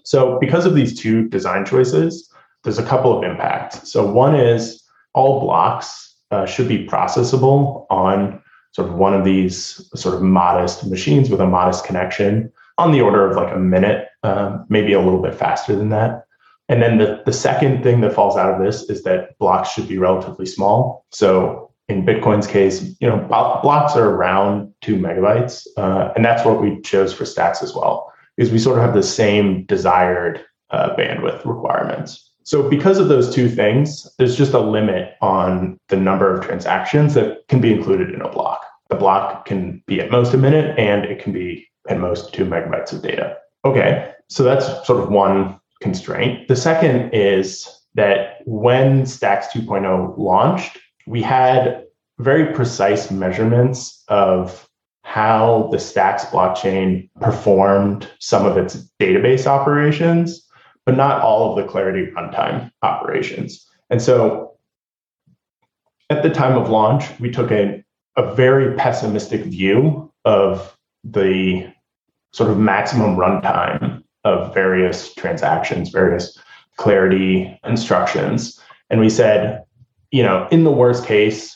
So, 0.04 0.38
because 0.40 0.66
of 0.66 0.74
these 0.74 0.98
two 0.98 1.28
design 1.28 1.64
choices, 1.64 2.32
there's 2.64 2.78
a 2.78 2.84
couple 2.84 3.16
of 3.16 3.24
impacts. 3.24 3.90
So, 3.90 4.10
one 4.10 4.34
is 4.34 4.82
all 5.14 5.40
blocks 5.40 6.16
uh, 6.30 6.46
should 6.46 6.68
be 6.68 6.86
processable 6.86 7.86
on 7.88 8.42
sort 8.72 8.88
of 8.88 8.96
one 8.96 9.14
of 9.14 9.24
these 9.24 9.88
sort 9.94 10.14
of 10.14 10.22
modest 10.22 10.86
machines 10.86 11.30
with 11.30 11.40
a 11.40 11.46
modest 11.46 11.84
connection 11.84 12.52
on 12.76 12.92
the 12.92 13.00
order 13.00 13.28
of 13.28 13.36
like 13.36 13.54
a 13.54 13.58
minute, 13.58 14.08
um, 14.22 14.66
maybe 14.68 14.92
a 14.92 15.00
little 15.00 15.22
bit 15.22 15.34
faster 15.34 15.74
than 15.74 15.88
that. 15.90 16.26
And 16.68 16.82
then 16.82 16.98
the, 16.98 17.22
the 17.24 17.32
second 17.32 17.82
thing 17.82 18.00
that 18.02 18.12
falls 18.12 18.36
out 18.36 18.52
of 18.52 18.64
this 18.64 18.82
is 18.90 19.02
that 19.04 19.38
blocks 19.38 19.70
should 19.70 19.88
be 19.88 19.98
relatively 19.98 20.46
small. 20.46 21.06
So 21.10 21.72
in 21.88 22.04
Bitcoin's 22.04 22.46
case, 22.46 22.94
you 23.00 23.08
know, 23.08 23.18
blocks 23.26 23.96
are 23.96 24.10
around 24.10 24.74
two 24.82 24.96
megabytes, 24.96 25.66
uh, 25.78 26.12
and 26.14 26.24
that's 26.24 26.44
what 26.44 26.60
we 26.60 26.80
chose 26.82 27.14
for 27.14 27.24
Stacks 27.24 27.62
as 27.62 27.74
well, 27.74 28.12
because 28.36 28.52
we 28.52 28.58
sort 28.58 28.76
of 28.76 28.84
have 28.84 28.94
the 28.94 29.02
same 29.02 29.64
desired 29.64 30.44
uh, 30.70 30.94
bandwidth 30.96 31.44
requirements. 31.46 32.30
So 32.42 32.68
because 32.68 32.98
of 32.98 33.08
those 33.08 33.34
two 33.34 33.48
things, 33.48 34.06
there's 34.18 34.36
just 34.36 34.52
a 34.52 34.58
limit 34.58 35.14
on 35.20 35.78
the 35.88 35.96
number 35.96 36.32
of 36.32 36.44
transactions 36.44 37.14
that 37.14 37.46
can 37.48 37.60
be 37.60 37.72
included 37.72 38.12
in 38.12 38.20
a 38.20 38.28
block. 38.28 38.64
The 38.90 38.96
block 38.96 39.46
can 39.46 39.82
be 39.86 40.00
at 40.00 40.10
most 40.10 40.34
a 40.34 40.38
minute, 40.38 40.78
and 40.78 41.04
it 41.04 41.22
can 41.22 41.32
be 41.32 41.68
at 41.88 41.98
most 41.98 42.34
two 42.34 42.44
megabytes 42.44 42.92
of 42.92 43.02
data. 43.02 43.36
Okay, 43.64 44.12
so 44.28 44.42
that's 44.42 44.86
sort 44.86 45.02
of 45.02 45.10
one 45.10 45.57
constraint. 45.80 46.48
The 46.48 46.56
second 46.56 47.10
is 47.12 47.68
that 47.94 48.42
when 48.44 49.06
Stacks 49.06 49.48
2.0 49.48 50.18
launched, 50.18 50.78
we 51.06 51.22
had 51.22 51.84
very 52.18 52.52
precise 52.52 53.10
measurements 53.10 54.02
of 54.08 54.68
how 55.02 55.68
the 55.72 55.78
Stacks 55.78 56.24
blockchain 56.26 57.08
performed 57.20 58.10
some 58.18 58.44
of 58.44 58.58
its 58.58 58.88
database 59.00 59.46
operations, 59.46 60.46
but 60.84 60.96
not 60.96 61.22
all 61.22 61.50
of 61.50 61.56
the 61.56 61.70
Clarity 61.70 62.10
runtime 62.12 62.70
operations. 62.82 63.66
And 63.90 64.02
so 64.02 64.56
at 66.10 66.22
the 66.22 66.30
time 66.30 66.56
of 66.56 66.68
launch, 66.68 67.04
we 67.20 67.30
took 67.30 67.50
a, 67.50 67.82
a 68.16 68.34
very 68.34 68.74
pessimistic 68.76 69.42
view 69.42 70.12
of 70.24 70.76
the 71.04 71.72
sort 72.32 72.50
of 72.50 72.58
maximum 72.58 73.16
runtime 73.16 73.97
of 74.28 74.54
various 74.54 75.14
transactions, 75.14 75.90
various 75.90 76.38
clarity 76.76 77.58
instructions. 77.64 78.60
And 78.90 79.00
we 79.00 79.10
said, 79.10 79.64
you 80.10 80.22
know, 80.22 80.46
in 80.50 80.64
the 80.64 80.72
worst 80.72 81.04
case, 81.04 81.54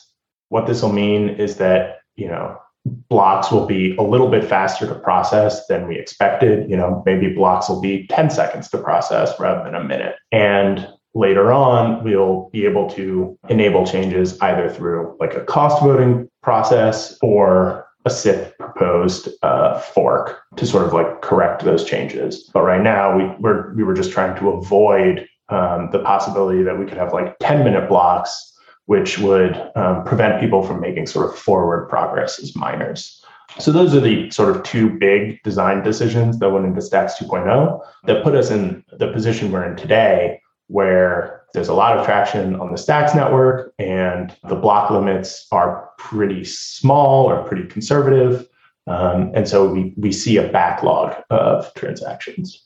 what 0.48 0.66
this 0.66 0.82
will 0.82 0.92
mean 0.92 1.28
is 1.28 1.56
that, 1.56 2.00
you 2.16 2.28
know, 2.28 2.58
blocks 2.84 3.50
will 3.50 3.66
be 3.66 3.96
a 3.96 4.02
little 4.02 4.28
bit 4.28 4.44
faster 4.44 4.86
to 4.86 4.94
process 4.94 5.66
than 5.66 5.86
we 5.86 5.98
expected. 5.98 6.68
You 6.68 6.76
know, 6.76 7.02
maybe 7.06 7.32
blocks 7.32 7.68
will 7.68 7.80
be 7.80 8.06
10 8.08 8.30
seconds 8.30 8.68
to 8.70 8.78
process 8.78 9.38
rather 9.38 9.62
than 9.64 9.74
a 9.74 9.84
minute. 9.84 10.16
And 10.32 10.88
later 11.14 11.52
on, 11.52 12.02
we'll 12.02 12.50
be 12.52 12.64
able 12.64 12.90
to 12.90 13.38
enable 13.48 13.86
changes 13.86 14.38
either 14.40 14.68
through 14.68 15.16
like 15.20 15.34
a 15.34 15.44
cost 15.44 15.82
voting 15.82 16.28
process 16.42 17.16
or 17.22 17.86
a 18.04 18.10
SIP 18.10 18.56
proposed 18.58 19.28
uh, 19.42 19.78
fork 19.78 20.42
to 20.56 20.66
sort 20.66 20.86
of 20.86 20.92
like 20.92 21.22
correct 21.22 21.64
those 21.64 21.84
changes. 21.84 22.50
But 22.52 22.62
right 22.62 22.82
now, 22.82 23.16
we 23.16 23.24
we're, 23.38 23.72
we 23.74 23.84
were 23.84 23.94
just 23.94 24.12
trying 24.12 24.38
to 24.38 24.50
avoid 24.50 25.28
um, 25.48 25.90
the 25.92 26.00
possibility 26.00 26.62
that 26.62 26.78
we 26.78 26.86
could 26.86 26.98
have 26.98 27.12
like 27.12 27.36
10 27.40 27.64
minute 27.64 27.88
blocks, 27.88 28.52
which 28.86 29.18
would 29.18 29.56
um, 29.76 30.04
prevent 30.04 30.40
people 30.40 30.62
from 30.62 30.80
making 30.80 31.06
sort 31.06 31.30
of 31.30 31.38
forward 31.38 31.88
progress 31.88 32.38
as 32.38 32.56
miners. 32.56 33.22
So 33.58 33.70
those 33.70 33.94
are 33.94 34.00
the 34.00 34.30
sort 34.30 34.56
of 34.56 34.62
two 34.62 34.90
big 34.98 35.42
design 35.42 35.82
decisions 35.82 36.38
that 36.38 36.50
went 36.50 36.64
into 36.64 36.80
Stacks 36.80 37.14
2.0 37.14 37.80
that 38.04 38.24
put 38.24 38.34
us 38.34 38.50
in 38.50 38.82
the 38.98 39.12
position 39.12 39.52
we're 39.52 39.64
in 39.64 39.76
today, 39.76 40.40
where 40.68 41.41
there's 41.54 41.68
a 41.68 41.74
lot 41.74 41.96
of 41.96 42.04
traction 42.04 42.56
on 42.56 42.72
the 42.72 42.78
Stacks 42.78 43.14
network, 43.14 43.74
and 43.78 44.34
the 44.48 44.56
block 44.56 44.90
limits 44.90 45.46
are 45.52 45.90
pretty 45.98 46.44
small 46.44 47.26
or 47.26 47.42
pretty 47.44 47.66
conservative. 47.66 48.46
Um, 48.86 49.30
and 49.34 49.48
so 49.48 49.68
we, 49.68 49.94
we 49.96 50.12
see 50.12 50.38
a 50.38 50.48
backlog 50.48 51.14
of 51.30 51.72
transactions. 51.74 52.64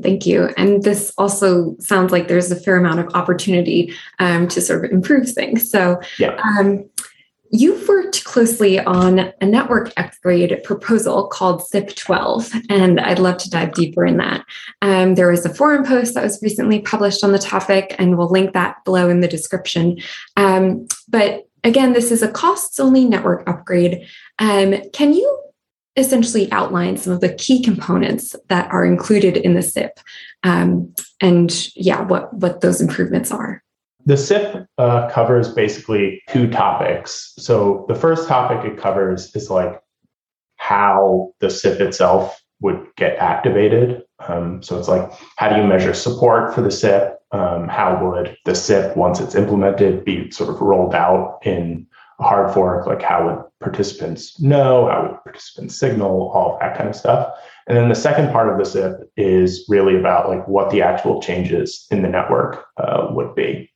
Thank 0.00 0.26
you. 0.26 0.48
And 0.56 0.82
this 0.84 1.12
also 1.18 1.76
sounds 1.80 2.12
like 2.12 2.28
there's 2.28 2.52
a 2.52 2.56
fair 2.56 2.76
amount 2.76 3.00
of 3.00 3.14
opportunity 3.14 3.92
um, 4.20 4.46
to 4.48 4.60
sort 4.60 4.84
of 4.84 4.92
improve 4.92 5.30
things. 5.30 5.68
So, 5.70 6.00
yeah. 6.18 6.40
Um, 6.58 6.88
You've 7.54 7.86
worked 7.86 8.24
closely 8.24 8.80
on 8.80 9.30
a 9.42 9.44
network 9.44 9.92
upgrade 9.98 10.64
proposal 10.64 11.28
called 11.28 11.66
SIP 11.66 11.94
12, 11.94 12.50
and 12.70 12.98
I'd 12.98 13.18
love 13.18 13.36
to 13.38 13.50
dive 13.50 13.74
deeper 13.74 14.06
in 14.06 14.16
that. 14.16 14.46
Um, 14.80 15.16
there 15.16 15.30
was 15.30 15.44
a 15.44 15.52
forum 15.52 15.84
post 15.84 16.14
that 16.14 16.24
was 16.24 16.40
recently 16.42 16.80
published 16.80 17.22
on 17.22 17.32
the 17.32 17.38
topic, 17.38 17.94
and 17.98 18.16
we'll 18.16 18.30
link 18.30 18.54
that 18.54 18.82
below 18.86 19.10
in 19.10 19.20
the 19.20 19.28
description. 19.28 19.98
Um, 20.38 20.86
but 21.10 21.46
again, 21.62 21.92
this 21.92 22.10
is 22.10 22.22
a 22.22 22.30
costs 22.30 22.80
only 22.80 23.04
network 23.04 23.46
upgrade. 23.46 24.08
Um, 24.38 24.76
can 24.94 25.12
you 25.12 25.42
essentially 25.94 26.50
outline 26.52 26.96
some 26.96 27.12
of 27.12 27.20
the 27.20 27.34
key 27.34 27.62
components 27.62 28.34
that 28.48 28.72
are 28.72 28.86
included 28.86 29.36
in 29.36 29.52
the 29.52 29.62
SIP 29.62 30.00
um, 30.42 30.94
and, 31.20 31.68
yeah, 31.76 32.00
what, 32.00 32.32
what 32.32 32.62
those 32.62 32.80
improvements 32.80 33.30
are? 33.30 33.62
The 34.04 34.16
SIP 34.16 34.66
uh, 34.78 35.08
covers 35.10 35.52
basically 35.52 36.22
two 36.28 36.50
topics. 36.50 37.34
So 37.38 37.84
the 37.88 37.94
first 37.94 38.26
topic 38.26 38.64
it 38.64 38.78
covers 38.78 39.34
is 39.36 39.48
like 39.48 39.80
how 40.56 41.32
the 41.40 41.50
SIP 41.50 41.80
itself 41.80 42.40
would 42.60 42.86
get 42.96 43.18
activated. 43.18 44.02
Um, 44.26 44.62
so 44.62 44.78
it's 44.78 44.88
like 44.88 45.10
how 45.36 45.48
do 45.48 45.60
you 45.60 45.66
measure 45.66 45.94
support 45.94 46.54
for 46.54 46.62
the 46.62 46.70
SIP? 46.70 47.18
Um, 47.32 47.68
how 47.68 47.98
would 48.04 48.36
the 48.44 48.54
SIP, 48.54 48.96
once 48.96 49.20
it's 49.20 49.34
implemented, 49.34 50.04
be 50.04 50.30
sort 50.30 50.50
of 50.50 50.60
rolled 50.60 50.94
out 50.94 51.38
in 51.44 51.86
a 52.20 52.24
hard 52.24 52.52
fork? 52.52 52.86
Like 52.86 53.02
how 53.02 53.26
would 53.26 53.44
participants 53.60 54.38
know? 54.40 54.88
How 54.88 55.02
would 55.02 55.22
participants 55.24 55.76
signal? 55.76 56.30
All 56.34 56.58
that 56.60 56.76
kind 56.76 56.88
of 56.88 56.96
stuff. 56.96 57.34
And 57.66 57.76
then 57.76 57.88
the 57.88 57.94
second 57.94 58.30
part 58.30 58.52
of 58.52 58.58
the 58.58 58.64
SIP 58.64 59.10
is 59.16 59.64
really 59.68 59.96
about 59.98 60.28
like 60.28 60.46
what 60.46 60.70
the 60.70 60.82
actual 60.82 61.22
changes 61.22 61.86
in 61.90 62.02
the 62.02 62.08
network 62.08 62.66
uh, 62.76 63.08
would 63.10 63.34
be. 63.34 63.71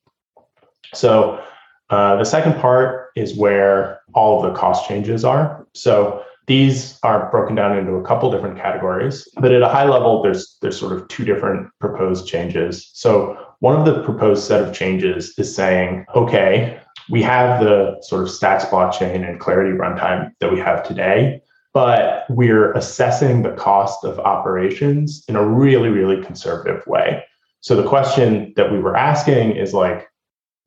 So 0.94 1.42
uh, 1.90 2.16
the 2.16 2.24
second 2.24 2.60
part 2.60 3.10
is 3.16 3.36
where 3.36 4.00
all 4.14 4.44
of 4.44 4.52
the 4.52 4.58
cost 4.58 4.88
changes 4.88 5.24
are. 5.24 5.66
So 5.74 6.22
these 6.46 6.98
are 7.02 7.30
broken 7.30 7.56
down 7.56 7.76
into 7.76 7.94
a 7.94 8.04
couple 8.04 8.30
different 8.30 8.56
categories, 8.56 9.28
but 9.36 9.52
at 9.52 9.62
a 9.62 9.68
high 9.68 9.88
level, 9.88 10.22
there's 10.22 10.56
there's 10.62 10.78
sort 10.78 10.92
of 10.92 11.08
two 11.08 11.24
different 11.24 11.68
proposed 11.80 12.28
changes. 12.28 12.90
So 12.94 13.36
one 13.60 13.78
of 13.78 13.84
the 13.84 14.02
proposed 14.04 14.44
set 14.44 14.62
of 14.62 14.74
changes 14.74 15.36
is 15.38 15.54
saying, 15.54 16.06
okay, 16.14 16.80
we 17.10 17.22
have 17.22 17.60
the 17.60 17.96
sort 18.02 18.22
of 18.22 18.30
Stacks 18.30 18.64
blockchain 18.64 19.28
and 19.28 19.40
Clarity 19.40 19.76
runtime 19.76 20.32
that 20.40 20.52
we 20.52 20.58
have 20.60 20.86
today, 20.86 21.40
but 21.72 22.24
we're 22.28 22.72
assessing 22.72 23.42
the 23.42 23.52
cost 23.52 24.04
of 24.04 24.18
operations 24.20 25.24
in 25.28 25.36
a 25.36 25.44
really, 25.44 25.88
really 25.88 26.22
conservative 26.22 26.86
way. 26.86 27.24
So 27.60 27.74
the 27.74 27.88
question 27.88 28.52
that 28.56 28.70
we 28.70 28.78
were 28.78 28.96
asking 28.96 29.56
is 29.56 29.74
like, 29.74 30.08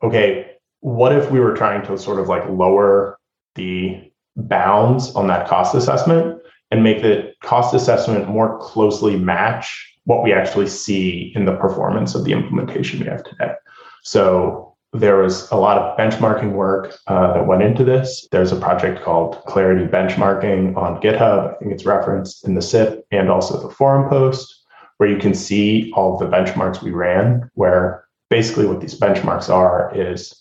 okay, 0.03 0.51
what 0.82 1.12
if 1.12 1.29
we 1.32 1.39
were 1.39 1.53
trying 1.53 1.86
to 1.86 1.98
sort 1.98 2.20
of 2.20 2.27
like 2.27 2.48
lower 2.50 3.18
the 3.56 4.12
bounds 4.36 5.13
on 5.15 5.27
that 5.27 5.48
cost 5.48 5.75
assessment 5.75 6.41
and 6.72 6.84
make 6.84 7.01
the 7.01 7.34
cost 7.41 7.74
assessment 7.74 8.29
more 8.29 8.58
closely 8.60 9.18
match 9.18 9.86
what 10.06 10.24
we 10.24 10.34
actually 10.34 10.68
see 10.68 11.32
in 11.36 11.46
the 11.46 11.56
performance 11.56 12.15
of 12.15 12.24
the 12.24 12.32
implementation 12.32 13.00
we 13.00 13.06
have 13.08 13.24
today. 13.24 13.53
So 14.03 14.75
there 14.94 15.18
was 15.18 15.50
a 15.51 15.56
lot 15.56 15.77
of 15.77 15.98
benchmarking 15.98 16.53
work 16.53 16.96
uh, 17.08 17.34
that 17.34 17.46
went 17.46 17.62
into 17.62 17.84
this. 17.84 18.27
There's 18.32 18.51
a 18.51 18.60
project 18.60 19.03
called 19.03 19.44
Clarity 19.46 19.86
Benchmarking 19.86 20.75
on 20.75 21.00
GitHub. 21.01 21.53
I 21.53 21.58
think 21.60 21.72
it's 21.72 21.86
referenced 21.86 22.48
in 22.48 22.56
the 22.56 22.62
SIP 22.62 23.06
and 23.12 23.29
also 23.29 23.62
the 23.62 23.74
forum 23.74 24.10
post, 24.10 24.63
where 24.98 25.10
you 25.10 25.18
can 25.18 25.36
see 25.36 25.91
all 25.96 26.18
the 26.18 26.25
benchmarks 26.25 26.82
we 26.82 26.91
ran, 26.91 27.50
where 27.53 28.06
basically 28.30 28.66
what 28.66 28.82
these 28.82 29.00
benchmarks 29.00 29.50
are 29.50 29.92
is 29.96 30.36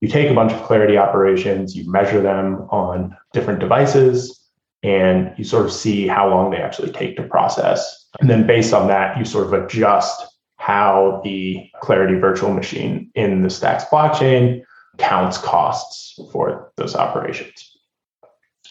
you 0.00 0.08
take 0.08 0.30
a 0.30 0.34
bunch 0.34 0.52
of 0.52 0.62
clarity 0.62 0.96
operations, 0.96 1.76
you 1.76 1.90
measure 1.90 2.20
them 2.20 2.66
on 2.70 3.16
different 3.32 3.60
devices, 3.60 4.40
and 4.82 5.32
you 5.38 5.44
sort 5.44 5.64
of 5.64 5.72
see 5.72 6.08
how 6.08 6.28
long 6.28 6.50
they 6.50 6.56
actually 6.56 6.90
take 6.90 7.16
to 7.16 7.22
process. 7.22 8.08
And 8.20 8.28
then 8.28 8.46
based 8.46 8.72
on 8.72 8.88
that, 8.88 9.16
you 9.16 9.24
sort 9.24 9.46
of 9.46 9.52
adjust 9.52 10.26
how 10.56 11.20
the 11.24 11.68
Clarity 11.80 12.18
virtual 12.18 12.52
machine 12.52 13.10
in 13.14 13.42
the 13.42 13.50
Stacks 13.50 13.84
blockchain 13.84 14.62
counts 14.98 15.38
costs 15.38 16.18
for 16.30 16.72
those 16.76 16.94
operations. 16.94 17.76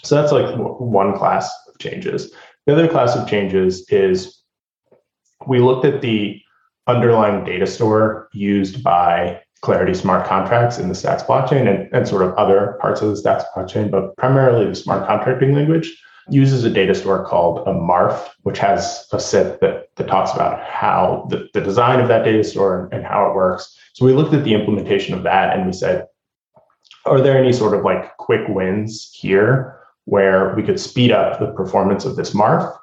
So 0.03 0.15
that's 0.15 0.31
like 0.31 0.55
one 0.55 1.17
class 1.17 1.51
of 1.67 1.77
changes. 1.79 2.33
The 2.65 2.73
other 2.73 2.87
class 2.87 3.15
of 3.15 3.27
changes 3.27 3.89
is 3.89 4.41
we 5.47 5.59
looked 5.59 5.85
at 5.85 6.01
the 6.01 6.41
underlying 6.95 7.43
data 7.43 7.67
store 7.67 8.29
used 8.33 8.83
by 8.83 9.41
Clarity 9.61 9.93
smart 9.93 10.27
contracts 10.27 10.79
in 10.79 10.89
the 10.89 10.95
Stacks 10.95 11.21
blockchain 11.23 11.69
and, 11.69 11.93
and 11.93 12.07
sort 12.07 12.23
of 12.23 12.33
other 12.33 12.77
parts 12.81 13.01
of 13.01 13.09
the 13.09 13.15
Stacks 13.15 13.43
blockchain, 13.55 13.91
but 13.91 14.15
primarily 14.17 14.65
the 14.67 14.75
smart 14.75 15.05
contracting 15.05 15.53
language 15.53 15.95
uses 16.29 16.63
a 16.63 16.69
data 16.69 16.95
store 16.95 17.25
called 17.25 17.67
a 17.67 17.71
MARF, 17.71 18.29
which 18.41 18.57
has 18.57 19.07
a 19.11 19.19
SIP 19.19 19.59
that, 19.59 19.89
that 19.95 20.07
talks 20.07 20.33
about 20.33 20.63
how 20.63 21.27
the, 21.29 21.47
the 21.53 21.61
design 21.61 21.99
of 21.99 22.07
that 22.07 22.23
data 22.23 22.43
store 22.43 22.85
and, 22.85 22.93
and 22.93 23.05
how 23.05 23.29
it 23.29 23.35
works. 23.35 23.77
So 23.93 24.05
we 24.05 24.13
looked 24.13 24.33
at 24.33 24.43
the 24.43 24.53
implementation 24.53 25.13
of 25.13 25.23
that 25.23 25.55
and 25.55 25.67
we 25.67 25.73
said, 25.73 26.07
are 27.05 27.21
there 27.21 27.37
any 27.37 27.53
sort 27.53 27.75
of 27.75 27.83
like 27.83 28.17
quick 28.17 28.47
wins 28.47 29.11
here 29.13 29.79
where 30.05 30.55
we 30.55 30.63
could 30.63 30.79
speed 30.79 31.11
up 31.11 31.39
the 31.39 31.51
performance 31.53 32.05
of 32.05 32.15
this 32.15 32.33
marf 32.33 32.75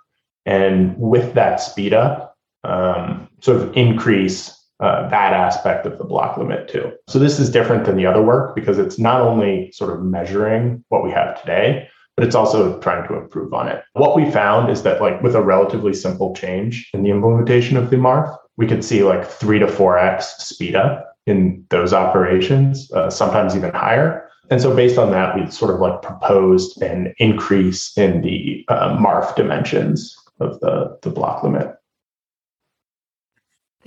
and 0.47 0.97
with 0.97 1.35
that 1.35 1.57
speed 1.57 1.93
up 1.93 2.37
um, 2.65 3.28
sort 3.41 3.61
of 3.61 3.77
increase 3.77 4.55
uh, 4.81 5.09
that 5.09 5.33
aspect 5.33 5.87
of 5.87 5.99
the 5.99 6.05
block 6.05 6.37
limit 6.39 6.69
too 6.69 6.93
so 7.09 7.19
this 7.19 7.39
is 7.39 7.51
different 7.51 7.85
than 7.85 7.97
the 7.97 8.07
other 8.07 8.23
work 8.23 8.55
because 8.55 8.79
it's 8.79 8.99
not 8.99 9.21
only 9.21 9.71
sort 9.73 9.93
of 9.93 10.05
measuring 10.05 10.85
what 10.89 11.03
we 11.03 11.11
have 11.11 11.41
today 11.41 11.89
but 12.17 12.25
it's 12.25 12.35
also 12.35 12.79
trying 12.81 13.07
to 13.07 13.15
improve 13.15 13.53
on 13.53 13.67
it 13.67 13.83
what 13.95 14.15
we 14.15 14.31
found 14.31 14.71
is 14.71 14.85
that 14.85 15.01
like 15.01 15.21
with 15.21 15.35
a 15.35 15.43
relatively 15.43 15.93
simple 15.93 16.35
change 16.35 16.89
in 16.95 17.03
the 17.03 17.11
implementation 17.11 17.77
of 17.77 17.91
the 17.91 17.97
marf 17.97 18.37
we 18.57 18.67
could 18.67 18.85
see 18.85 19.03
like 19.03 19.27
three 19.27 19.59
to 19.59 19.67
four 19.67 19.99
x 19.99 20.37
speed 20.39 20.77
up 20.77 21.09
in 21.29 21.65
those 21.69 21.93
operations, 21.93 22.91
uh, 22.93 23.11
sometimes 23.11 23.55
even 23.55 23.73
higher. 23.73 24.29
And 24.51 24.61
so, 24.61 24.75
based 24.75 24.99
on 24.99 25.11
that, 25.13 25.37
we 25.37 25.49
sort 25.51 25.73
of 25.73 25.81
like 25.81 26.01
proposed 26.01 26.81
an 26.81 27.15
increase 27.19 27.97
in 27.99 28.23
the 28.23 28.65
uh, 28.69 28.97
MARF 28.97 29.37
dimensions 29.37 30.17
of 30.41 30.59
the, 30.61 30.99
the 31.03 31.11
block 31.11 31.43
limit. 31.43 31.75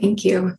Thank 0.01 0.25
you. 0.25 0.57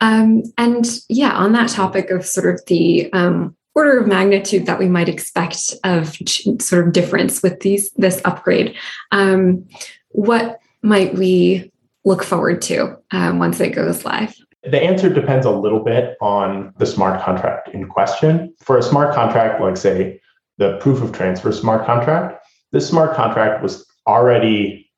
Um, 0.00 0.42
and 0.58 0.86
yeah, 1.08 1.32
on 1.32 1.52
that 1.52 1.70
topic 1.70 2.10
of 2.10 2.26
sort 2.26 2.54
of 2.54 2.60
the 2.66 3.10
um, 3.12 3.56
order 3.74 3.98
of 3.98 4.06
magnitude 4.06 4.66
that 4.66 4.78
we 4.78 4.88
might 4.88 5.08
expect 5.08 5.74
of 5.84 6.16
sort 6.60 6.86
of 6.86 6.92
difference 6.92 7.42
with 7.42 7.60
these 7.60 7.90
this 7.92 8.20
upgrade, 8.24 8.76
um, 9.10 9.66
what 10.10 10.60
might 10.82 11.14
we 11.14 11.72
look 12.04 12.22
forward 12.22 12.60
to 12.62 12.96
um, 13.12 13.38
once 13.38 13.60
it 13.60 13.70
goes 13.70 14.04
live? 14.04 14.34
The 14.64 14.82
answer 14.82 15.08
depends 15.08 15.46
a 15.46 15.50
little 15.50 15.82
bit 15.82 16.16
on 16.20 16.72
the 16.78 16.86
smart 16.86 17.22
contract 17.22 17.70
in 17.70 17.88
question. 17.88 18.54
For 18.60 18.78
a 18.78 18.82
smart 18.82 19.14
contract, 19.14 19.60
like 19.60 19.76
say 19.76 20.20
the 20.58 20.76
proof 20.78 21.02
of 21.02 21.12
transfer 21.12 21.50
smart 21.50 21.86
contract, 21.86 22.44
this 22.70 22.86
smart 22.86 23.16
contract 23.16 23.62
was 23.62 23.86
already 24.06 24.90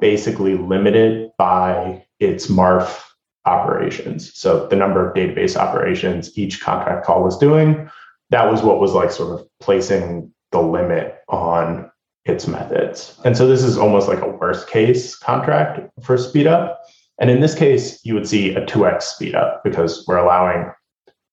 basically 0.00 0.56
limited 0.56 1.30
by 1.38 2.03
its 2.24 2.48
MARF 2.48 3.02
operations. 3.44 4.34
So 4.34 4.66
the 4.68 4.76
number 4.76 5.06
of 5.06 5.14
database 5.14 5.56
operations 5.56 6.36
each 6.36 6.60
contract 6.60 7.04
call 7.04 7.22
was 7.22 7.36
doing, 7.36 7.90
that 8.30 8.50
was 8.50 8.62
what 8.62 8.80
was 8.80 8.92
like 8.92 9.10
sort 9.10 9.38
of 9.38 9.46
placing 9.60 10.32
the 10.50 10.62
limit 10.62 11.18
on 11.28 11.90
its 12.24 12.46
methods. 12.46 13.20
And 13.24 13.36
so 13.36 13.46
this 13.46 13.62
is 13.62 13.76
almost 13.76 14.08
like 14.08 14.22
a 14.22 14.28
worst 14.28 14.68
case 14.68 15.14
contract 15.14 15.80
for 16.02 16.16
speed 16.16 16.46
up. 16.46 16.80
And 17.20 17.30
in 17.30 17.40
this 17.40 17.54
case, 17.54 18.00
you 18.04 18.14
would 18.14 18.26
see 18.26 18.54
a 18.54 18.64
2x 18.64 19.02
speed 19.02 19.34
up 19.34 19.62
because 19.62 20.04
we're 20.08 20.16
allowing 20.16 20.72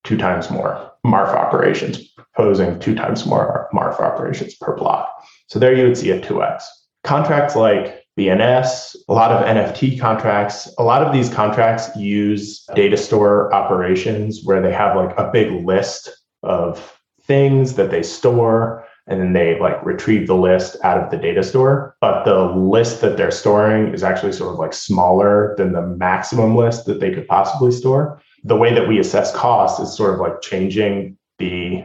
two 0.03 0.17
times 0.17 0.51
more 0.51 0.91
MARF 1.05 1.29
operations, 1.29 2.09
proposing 2.09 2.79
two 2.79 2.93
times 2.93 3.25
more 3.25 3.69
MARF 3.73 3.99
operations 3.99 4.55
per 4.55 4.75
block. 4.75 5.09
So 5.47 5.59
there 5.59 5.73
you 5.73 5.85
would 5.85 5.97
see 5.97 6.11
a 6.11 6.21
2x. 6.21 6.63
Contracts 7.03 7.55
like 7.55 8.00
BNS, 8.21 8.95
a 9.09 9.13
lot 9.13 9.31
of 9.31 9.43
NFT 9.43 9.99
contracts, 9.99 10.71
a 10.77 10.83
lot 10.83 11.01
of 11.01 11.11
these 11.11 11.27
contracts 11.27 11.89
use 11.95 12.63
data 12.75 12.95
store 12.95 13.51
operations 13.51 14.41
where 14.43 14.61
they 14.61 14.71
have 14.71 14.95
like 14.95 15.17
a 15.17 15.31
big 15.31 15.65
list 15.65 16.09
of 16.43 16.99
things 17.23 17.73
that 17.75 17.89
they 17.89 18.03
store 18.03 18.85
and 19.07 19.19
then 19.19 19.33
they 19.33 19.59
like 19.59 19.83
retrieve 19.83 20.27
the 20.27 20.35
list 20.35 20.77
out 20.83 21.03
of 21.03 21.09
the 21.09 21.17
data 21.17 21.41
store. 21.41 21.95
But 21.99 22.23
the 22.23 22.43
list 22.43 23.01
that 23.01 23.17
they're 23.17 23.31
storing 23.31 23.91
is 23.91 24.03
actually 24.03 24.33
sort 24.33 24.53
of 24.53 24.59
like 24.59 24.73
smaller 24.73 25.55
than 25.57 25.73
the 25.73 25.81
maximum 25.81 26.55
list 26.55 26.85
that 26.85 26.99
they 26.99 27.11
could 27.11 27.27
possibly 27.27 27.71
store. 27.71 28.21
The 28.43 28.55
way 28.55 28.71
that 28.73 28.87
we 28.87 28.99
assess 28.99 29.35
cost 29.35 29.81
is 29.81 29.97
sort 29.97 30.13
of 30.13 30.19
like 30.19 30.41
changing 30.41 31.17
the 31.39 31.83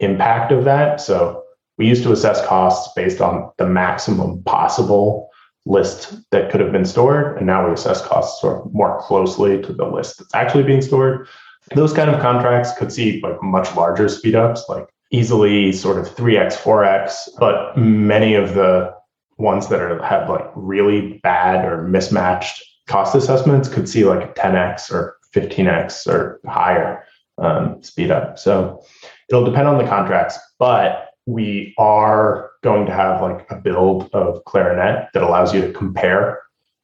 impact 0.00 0.50
of 0.50 0.64
that. 0.64 1.00
So 1.00 1.44
we 1.78 1.86
used 1.86 2.02
to 2.02 2.12
assess 2.12 2.44
costs 2.44 2.92
based 2.94 3.20
on 3.20 3.52
the 3.56 3.66
maximum 3.66 4.42
possible 4.42 5.29
list 5.66 6.14
that 6.30 6.50
could 6.50 6.60
have 6.60 6.72
been 6.72 6.84
stored. 6.84 7.36
And 7.36 7.46
now 7.46 7.66
we 7.66 7.72
assess 7.72 8.04
costs 8.06 8.40
sort 8.40 8.64
of 8.64 8.72
more 8.72 9.00
closely 9.00 9.60
to 9.62 9.72
the 9.72 9.86
list 9.86 10.18
that's 10.18 10.34
actually 10.34 10.64
being 10.64 10.82
stored. 10.82 11.28
Those 11.74 11.92
kind 11.92 12.10
of 12.10 12.20
contracts 12.20 12.72
could 12.76 12.92
see 12.92 13.20
like 13.20 13.42
much 13.42 13.74
larger 13.76 14.06
speedups, 14.06 14.68
like 14.68 14.88
easily 15.10 15.72
sort 15.72 15.98
of 15.98 16.08
3x, 16.14 16.56
4x, 16.56 17.28
but 17.38 17.76
many 17.76 18.34
of 18.34 18.54
the 18.54 18.94
ones 19.38 19.68
that 19.68 19.80
are 19.80 20.02
have 20.02 20.28
like 20.28 20.48
really 20.54 21.18
bad 21.22 21.64
or 21.64 21.82
mismatched 21.82 22.62
cost 22.86 23.14
assessments 23.14 23.68
could 23.68 23.88
see 23.88 24.04
like 24.04 24.34
10x 24.34 24.90
or 24.92 25.16
15x 25.34 26.06
or 26.06 26.40
higher 26.46 27.04
um, 27.38 27.82
speed 27.82 28.10
up. 28.10 28.38
So 28.38 28.82
it'll 29.28 29.44
depend 29.44 29.68
on 29.68 29.78
the 29.78 29.88
contracts, 29.88 30.38
but 30.58 31.09
we 31.30 31.74
are 31.78 32.50
going 32.62 32.86
to 32.86 32.92
have 32.92 33.22
like 33.22 33.46
a 33.50 33.56
build 33.56 34.10
of 34.12 34.44
Clarinet 34.44 35.08
that 35.14 35.22
allows 35.22 35.54
you 35.54 35.60
to 35.60 35.72
compare 35.72 36.42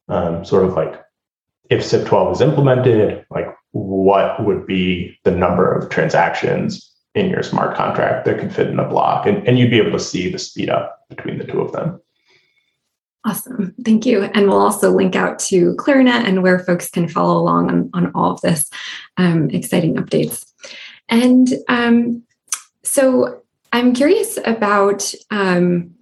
um, 0.09 0.44
sort 0.44 0.64
of 0.64 0.74
like 0.74 1.02
if 1.68 1.82
SIP12 1.82 2.32
is 2.32 2.40
implemented, 2.40 3.26
like 3.30 3.54
what 3.72 4.44
would 4.44 4.66
be 4.66 5.18
the 5.24 5.30
number 5.30 5.70
of 5.72 5.90
transactions 5.90 6.92
in 7.14 7.28
your 7.28 7.42
smart 7.42 7.76
contract 7.76 8.24
that 8.24 8.38
could 8.38 8.54
fit 8.54 8.68
in 8.68 8.78
a 8.78 8.88
block? 8.88 9.26
And, 9.26 9.46
and 9.48 9.59
you'd 9.59 9.70
be 9.70 9.78
able 9.78 9.92
to 9.92 10.00
see 10.00 10.30
the 10.30 10.38
speed 10.38 10.70
up 10.70 11.04
between 11.09 11.38
the 11.38 11.44
two 11.44 11.61
of 11.61 11.72
them. 11.72 12.00
Awesome. 13.24 13.74
Thank 13.85 14.06
you. 14.06 14.22
And 14.22 14.48
we'll 14.48 14.61
also 14.61 14.92
link 14.92 15.16
out 15.16 15.40
to 15.40 15.74
clarinet 15.74 16.26
and 16.26 16.44
where 16.44 16.61
folks 16.61 16.88
can 16.88 17.09
follow 17.09 17.37
along 17.37 17.70
on, 17.70 17.90
on 17.92 18.12
all 18.14 18.30
of 18.30 18.40
this 18.42 18.70
um, 19.16 19.50
exciting 19.50 19.96
updates. 19.96 20.46
And 21.09 21.52
um, 21.66 22.22
so 22.85 23.42
i'm 23.72 23.92
curious 23.92 24.38
about 24.44 25.12
um, 25.31 25.94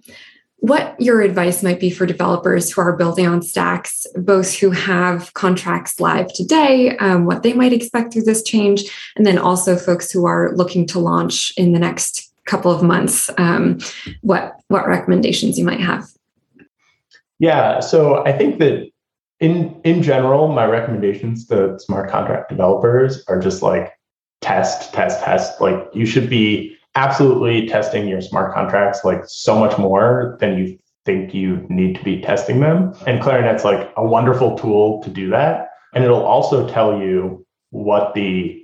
what 0.65 0.99
your 0.99 1.21
advice 1.21 1.61
might 1.61 1.79
be 1.79 1.91
for 1.91 2.07
developers 2.07 2.71
who 2.71 2.81
are 2.81 2.97
building 2.97 3.27
on 3.27 3.41
stacks, 3.41 4.07
both 4.15 4.55
who 4.55 4.71
have 4.71 5.31
contracts 5.35 5.99
live 5.99 6.31
today, 6.33 6.97
um, 6.97 7.25
what 7.25 7.43
they 7.43 7.53
might 7.53 7.71
expect 7.71 8.11
through 8.11 8.23
this 8.23 8.41
change, 8.41 8.83
and 9.15 9.27
then 9.27 9.37
also 9.37 9.75
folks 9.75 10.11
who 10.11 10.25
are 10.25 10.55
looking 10.55 10.87
to 10.87 10.97
launch 10.97 11.53
in 11.55 11.73
the 11.73 11.79
next 11.79 12.33
couple 12.45 12.71
of 12.71 12.81
months. 12.81 13.29
Um, 13.37 13.77
what 14.21 14.55
what 14.69 14.87
recommendations 14.87 15.59
you 15.59 15.65
might 15.65 15.81
have? 15.81 16.05
Yeah, 17.37 17.79
so 17.79 18.25
I 18.25 18.31
think 18.31 18.59
that 18.59 18.89
in 19.39 19.79
in 19.83 20.01
general, 20.01 20.47
my 20.47 20.65
recommendations 20.65 21.45
to 21.47 21.77
smart 21.79 22.09
contract 22.09 22.49
developers 22.49 23.23
are 23.27 23.39
just 23.39 23.61
like 23.61 23.93
test, 24.41 24.93
test, 24.93 25.23
test. 25.23 25.61
Like 25.61 25.89
you 25.93 26.07
should 26.07 26.29
be 26.29 26.74
absolutely 26.95 27.67
testing 27.67 28.07
your 28.07 28.21
smart 28.21 28.53
contracts 28.53 29.03
like 29.03 29.23
so 29.27 29.59
much 29.59 29.77
more 29.77 30.37
than 30.39 30.57
you 30.57 30.79
think 31.05 31.33
you 31.33 31.65
need 31.69 31.95
to 31.95 32.03
be 32.03 32.21
testing 32.21 32.59
them. 32.59 32.93
And 33.05 33.21
Clarinet's 33.21 33.63
like 33.63 33.91
a 33.95 34.05
wonderful 34.05 34.57
tool 34.57 35.03
to 35.03 35.09
do 35.09 35.29
that. 35.29 35.69
And 35.93 36.03
it'll 36.03 36.25
also 36.25 36.67
tell 36.67 36.99
you 36.99 37.45
what 37.69 38.13
the 38.15 38.61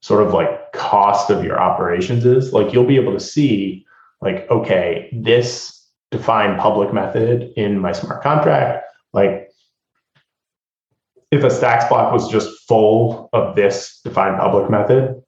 sort 0.00 0.26
of 0.26 0.32
like 0.32 0.72
cost 0.72 1.30
of 1.30 1.44
your 1.44 1.60
operations 1.60 2.24
is. 2.24 2.52
Like 2.52 2.72
you'll 2.72 2.84
be 2.84 2.96
able 2.96 3.12
to 3.12 3.20
see, 3.20 3.84
like, 4.20 4.48
okay, 4.50 5.10
this 5.12 5.84
defined 6.10 6.58
public 6.58 6.92
method 6.92 7.52
in 7.56 7.78
my 7.78 7.92
smart 7.92 8.22
contract, 8.22 8.84
like 9.12 9.48
if 11.30 11.42
a 11.42 11.50
stacks 11.50 11.84
block 11.88 12.12
was 12.12 12.30
just 12.30 12.66
full 12.68 13.28
of 13.32 13.56
this 13.56 14.00
defined 14.04 14.38
public 14.38 14.70
method, 14.70 15.20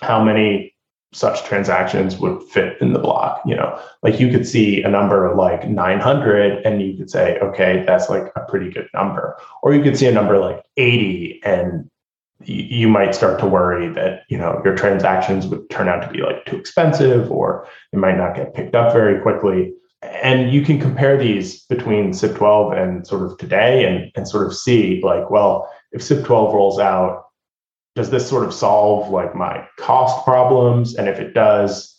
how 0.00 0.22
many 0.22 0.74
such 1.12 1.42
transactions 1.44 2.18
would 2.18 2.42
fit 2.42 2.76
in 2.82 2.92
the 2.92 2.98
block 2.98 3.40
you 3.46 3.56
know? 3.56 3.80
Like 4.02 4.20
you 4.20 4.30
could 4.30 4.46
see 4.46 4.82
a 4.82 4.88
number 4.88 5.34
like 5.34 5.68
900 5.68 6.66
and 6.66 6.82
you 6.82 6.96
could 6.96 7.10
say 7.10 7.38
okay 7.38 7.84
that's 7.86 8.08
like 8.08 8.30
a 8.36 8.40
pretty 8.40 8.70
good 8.70 8.88
number. 8.94 9.36
Or 9.62 9.74
you 9.74 9.82
could 9.82 9.98
see 9.98 10.06
a 10.06 10.12
number 10.12 10.38
like 10.38 10.62
80 10.76 11.40
and 11.44 11.90
you 12.44 12.88
might 12.88 13.14
start 13.14 13.40
to 13.40 13.46
worry 13.46 13.88
that 13.94 14.22
you 14.28 14.38
know 14.38 14.60
your 14.64 14.76
transactions 14.76 15.46
would 15.46 15.68
turn 15.70 15.88
out 15.88 16.02
to 16.02 16.08
be 16.08 16.20
like 16.20 16.44
too 16.46 16.56
expensive 16.56 17.30
or 17.32 17.66
it 17.92 17.98
might 17.98 18.16
not 18.16 18.36
get 18.36 18.54
picked 18.54 18.74
up 18.74 18.92
very 18.92 19.20
quickly. 19.20 19.72
And 20.02 20.52
you 20.52 20.62
can 20.62 20.78
compare 20.78 21.16
these 21.16 21.64
between 21.64 22.12
SIP12 22.12 22.80
and 22.80 23.06
sort 23.06 23.22
of 23.22 23.36
today 23.38 23.84
and, 23.84 24.12
and 24.14 24.28
sort 24.28 24.46
of 24.46 24.54
see 24.54 25.00
like 25.02 25.30
well 25.30 25.68
if 25.92 26.02
SIP12 26.02 26.52
rolls 26.52 26.78
out 26.78 27.24
does 27.98 28.10
this 28.10 28.28
sort 28.28 28.46
of 28.46 28.54
solve 28.54 29.10
like 29.10 29.34
my 29.34 29.66
cost 29.76 30.24
problems? 30.24 30.94
And 30.94 31.08
if 31.08 31.18
it 31.18 31.34
does, 31.34 31.96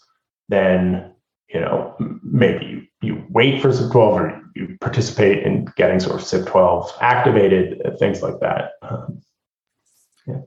then 0.48 1.14
you 1.54 1.60
know 1.60 1.96
maybe 2.24 2.66
you, 2.66 2.88
you 3.02 3.26
wait 3.30 3.62
for 3.62 3.74
SIP 3.74 3.92
12 3.92 4.14
or 4.14 4.42
you 4.56 4.78
participate 4.80 5.44
in 5.44 5.66
getting 5.76 6.00
sort 6.00 6.16
of 6.16 6.26
SIP 6.26 6.48
12 6.48 6.98
activated, 7.02 7.82
uh, 7.86 7.98
things 7.98 8.22
like 8.22 8.40
that. 8.40 8.72
Um, 8.82 9.22
yeah. 10.26 10.40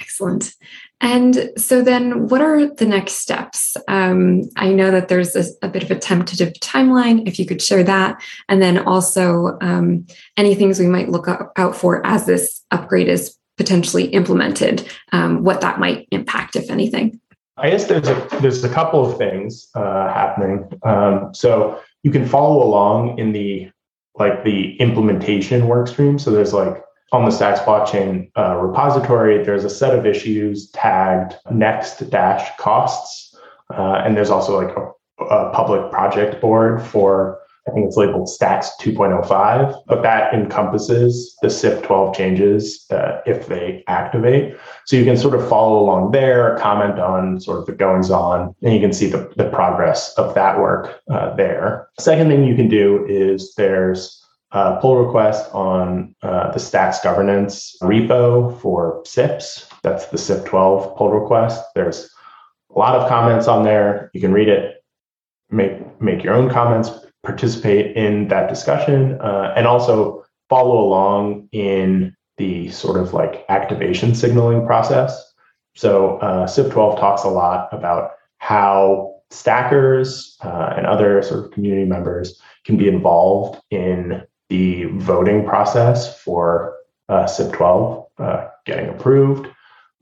Excellent. 0.00 0.54
And 1.02 1.50
so 1.58 1.82
then, 1.82 2.28
what 2.28 2.40
are 2.40 2.74
the 2.74 2.86
next 2.86 3.14
steps? 3.14 3.76
Um, 3.88 4.48
I 4.56 4.72
know 4.72 4.90
that 4.90 5.08
there's 5.08 5.36
a, 5.36 5.44
a, 5.60 5.68
bit 5.68 5.82
of 5.82 5.90
a 5.90 5.98
tentative 5.98 6.54
timeline, 6.54 7.28
if 7.28 7.38
you 7.38 7.44
could 7.44 7.60
share 7.60 7.84
that. 7.84 8.22
And 8.48 8.62
then 8.62 8.78
also 8.78 9.58
um, 9.60 10.06
any 10.36 10.54
things 10.54 10.80
we 10.80 10.86
might 10.86 11.10
look 11.10 11.28
out 11.56 11.76
for 11.76 12.04
as 12.06 12.24
this 12.24 12.64
upgrade 12.70 13.08
is 13.08 13.37
potentially 13.58 14.04
implemented, 14.06 14.88
um, 15.12 15.44
what 15.44 15.60
that 15.60 15.78
might 15.78 16.08
impact, 16.10 16.56
if 16.56 16.70
anything. 16.70 17.20
I 17.58 17.70
guess 17.70 17.86
there's 17.86 18.08
a 18.08 18.28
there's 18.40 18.62
a 18.64 18.68
couple 18.68 19.04
of 19.04 19.18
things 19.18 19.68
uh, 19.74 20.12
happening. 20.12 20.70
Um, 20.84 21.34
so 21.34 21.80
you 22.04 22.10
can 22.10 22.26
follow 22.26 22.62
along 22.62 23.18
in 23.18 23.32
the 23.32 23.70
like 24.14 24.44
the 24.44 24.76
implementation 24.76 25.66
work 25.66 25.88
stream. 25.88 26.18
So 26.18 26.30
there's 26.30 26.52
like 26.52 26.82
on 27.12 27.24
the 27.24 27.30
Stacks 27.30 27.60
blockchain 27.60 28.30
uh, 28.36 28.56
repository, 28.56 29.42
there's 29.42 29.64
a 29.64 29.70
set 29.70 29.98
of 29.98 30.06
issues 30.06 30.70
tagged 30.70 31.34
next 31.50 32.10
dash 32.10 32.50
costs, 32.58 33.34
uh, 33.74 34.02
and 34.04 34.16
there's 34.16 34.30
also 34.30 34.60
like 34.60 34.76
a, 34.76 35.24
a 35.24 35.52
public 35.52 35.90
project 35.90 36.40
board 36.40 36.82
for 36.82 37.37
I 37.68 37.74
think 37.74 37.86
it's 37.86 37.96
labeled 37.96 38.28
Stacks 38.28 38.70
2.05, 38.80 39.82
but 39.86 40.02
that 40.02 40.32
encompasses 40.32 41.36
the 41.42 41.50
SIP 41.50 41.82
12 41.82 42.16
changes 42.16 42.86
uh, 42.90 43.20
if 43.26 43.46
they 43.46 43.84
activate. 43.86 44.56
So 44.86 44.96
you 44.96 45.04
can 45.04 45.16
sort 45.16 45.34
of 45.34 45.46
follow 45.48 45.80
along 45.80 46.12
there, 46.12 46.56
comment 46.58 46.98
on 46.98 47.40
sort 47.40 47.58
of 47.58 47.66
the 47.66 47.72
goings 47.72 48.10
on, 48.10 48.54
and 48.62 48.72
you 48.72 48.80
can 48.80 48.92
see 48.92 49.08
the, 49.08 49.30
the 49.36 49.50
progress 49.50 50.14
of 50.14 50.34
that 50.34 50.58
work 50.58 51.00
uh, 51.10 51.34
there. 51.34 51.88
Second 52.00 52.28
thing 52.28 52.44
you 52.44 52.56
can 52.56 52.68
do 52.68 53.04
is 53.06 53.54
there's 53.56 54.24
a 54.52 54.78
pull 54.80 55.04
request 55.04 55.50
on 55.52 56.14
uh, 56.22 56.50
the 56.52 56.58
Stacks 56.58 57.00
governance 57.00 57.76
repo 57.82 58.58
for 58.60 59.02
SIPs. 59.04 59.68
That's 59.82 60.06
the 60.06 60.16
SIP 60.16 60.46
12 60.46 60.96
pull 60.96 61.10
request. 61.10 61.62
There's 61.74 62.10
a 62.74 62.78
lot 62.78 62.94
of 62.94 63.08
comments 63.08 63.46
on 63.46 63.64
there. 63.64 64.10
You 64.14 64.22
can 64.22 64.32
read 64.32 64.48
it, 64.48 64.82
make 65.50 66.00
make 66.00 66.22
your 66.22 66.34
own 66.34 66.48
comments 66.48 66.90
participate 67.24 67.96
in 67.96 68.28
that 68.28 68.48
discussion 68.48 69.20
uh, 69.20 69.52
and 69.56 69.66
also 69.66 70.24
follow 70.48 70.78
along 70.78 71.48
in 71.52 72.14
the 72.36 72.70
sort 72.70 72.96
of 72.96 73.12
like 73.12 73.44
activation 73.48 74.14
signaling 74.14 74.64
process. 74.66 75.32
So 75.74 76.18
uh, 76.18 76.46
SIP12 76.46 76.98
talks 76.98 77.24
a 77.24 77.28
lot 77.28 77.68
about 77.72 78.12
how 78.38 79.16
stackers 79.30 80.36
uh, 80.42 80.74
and 80.76 80.86
other 80.86 81.22
sort 81.22 81.44
of 81.44 81.50
community 81.50 81.84
members 81.84 82.40
can 82.64 82.76
be 82.76 82.88
involved 82.88 83.60
in 83.70 84.22
the 84.48 84.84
voting 84.94 85.44
process 85.44 86.20
for 86.22 86.76
uh, 87.08 87.24
SIP12 87.24 88.06
uh, 88.18 88.48
getting 88.64 88.88
approved 88.88 89.48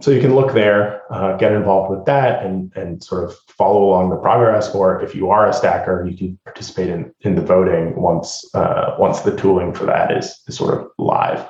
so 0.00 0.10
you 0.10 0.20
can 0.20 0.34
look 0.34 0.52
there, 0.52 1.02
uh, 1.10 1.36
get 1.36 1.52
involved 1.52 1.90
with 1.90 2.04
that, 2.04 2.44
and 2.44 2.70
and 2.76 3.02
sort 3.02 3.24
of 3.24 3.34
follow 3.48 3.84
along 3.84 4.10
the 4.10 4.16
progress. 4.16 4.74
Or 4.74 5.00
if 5.02 5.14
you 5.14 5.30
are 5.30 5.48
a 5.48 5.52
stacker, 5.52 6.06
you 6.06 6.16
can 6.16 6.38
participate 6.44 6.90
in 6.90 7.12
in 7.22 7.34
the 7.34 7.42
voting 7.42 7.96
once 7.96 8.44
uh, 8.54 8.94
once 8.98 9.20
the 9.20 9.36
tooling 9.36 9.72
for 9.72 9.86
that 9.86 10.16
is, 10.16 10.42
is 10.46 10.56
sort 10.56 10.74
of 10.74 10.88
live. 10.98 11.46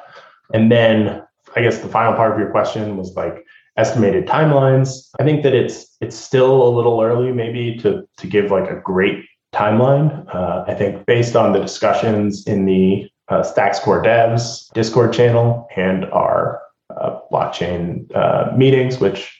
And 0.53 0.71
then 0.71 1.25
I 1.57 1.63
guess 1.63 1.79
the 1.79 1.89
final 1.89 2.15
part 2.15 2.33
of 2.33 2.39
your 2.39 2.51
question 2.51 2.97
was 2.97 3.15
like 3.17 3.45
estimated 3.77 4.27
timelines. 4.27 5.09
I 5.19 5.25
think 5.25 5.43
that 5.43 5.55
it's 5.55 5.97
it's 6.01 6.17
still 6.17 6.69
a 6.69 6.71
little 6.71 7.03
early, 7.03 7.33
maybe 7.33 7.77
to 7.79 8.07
to 8.17 8.27
give 8.29 8.53
like 8.53 8.71
a 8.71 8.81
great 8.81 9.25
timeline. 9.53 10.25
Uh, 10.33 10.65
I 10.69 10.75
think 10.75 11.05
based 11.07 11.35
on 11.35 11.53
the 11.53 11.61
discussions 11.61 12.47
in 12.47 12.65
the 12.65 13.11
uh, 13.29 13.43
Stacks 13.43 13.81
Core 13.81 14.03
Devs 14.03 14.73
Discord 14.73 15.13
channel 15.13 15.67
and 15.75 16.05
our 16.07 16.61
uh, 17.01 17.21
blockchain 17.33 18.15
uh, 18.15 18.53
meetings, 18.57 18.99
which 18.99 19.39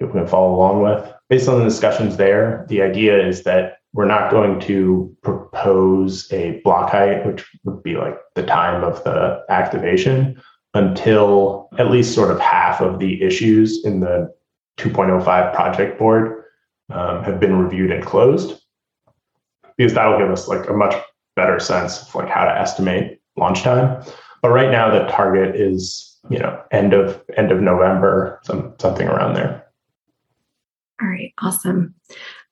you 0.00 0.08
can 0.08 0.26
follow 0.26 0.54
along 0.54 0.82
with. 0.82 1.12
Based 1.28 1.48
on 1.48 1.58
the 1.58 1.64
discussions 1.64 2.16
there, 2.16 2.66
the 2.68 2.82
idea 2.82 3.26
is 3.26 3.44
that 3.44 3.78
we're 3.92 4.06
not 4.06 4.30
going 4.30 4.60
to 4.60 5.16
propose 5.22 6.30
a 6.32 6.60
block 6.64 6.90
height, 6.90 7.24
which 7.24 7.44
would 7.64 7.82
be 7.82 7.96
like 7.96 8.16
the 8.34 8.42
time 8.42 8.82
of 8.82 9.02
the 9.04 9.44
activation, 9.48 10.40
until 10.74 11.68
at 11.78 11.90
least 11.90 12.14
sort 12.14 12.30
of 12.30 12.40
half 12.40 12.80
of 12.80 12.98
the 12.98 13.22
issues 13.22 13.84
in 13.84 14.00
the 14.00 14.32
2.05 14.78 15.54
project 15.54 15.98
board 15.98 16.44
um, 16.90 17.22
have 17.22 17.38
been 17.38 17.56
reviewed 17.56 17.92
and 17.92 18.04
closed, 18.04 18.60
because 19.76 19.94
that'll 19.94 20.18
give 20.18 20.30
us 20.30 20.48
like 20.48 20.68
a 20.68 20.72
much 20.72 20.94
better 21.36 21.60
sense 21.60 22.02
of 22.02 22.14
like 22.14 22.28
how 22.28 22.44
to 22.44 22.58
estimate 22.58 23.20
launch 23.36 23.62
time. 23.62 24.02
But 24.42 24.50
right 24.50 24.70
now, 24.70 24.90
the 24.90 25.06
target 25.10 25.54
is 25.54 26.13
you 26.30 26.38
know 26.38 26.62
end 26.70 26.92
of 26.92 27.22
end 27.36 27.52
of 27.52 27.60
November, 27.60 28.40
some 28.44 28.74
something 28.78 29.08
around 29.08 29.34
there. 29.34 29.66
All 31.00 31.08
right, 31.08 31.32
awesome. 31.38 31.94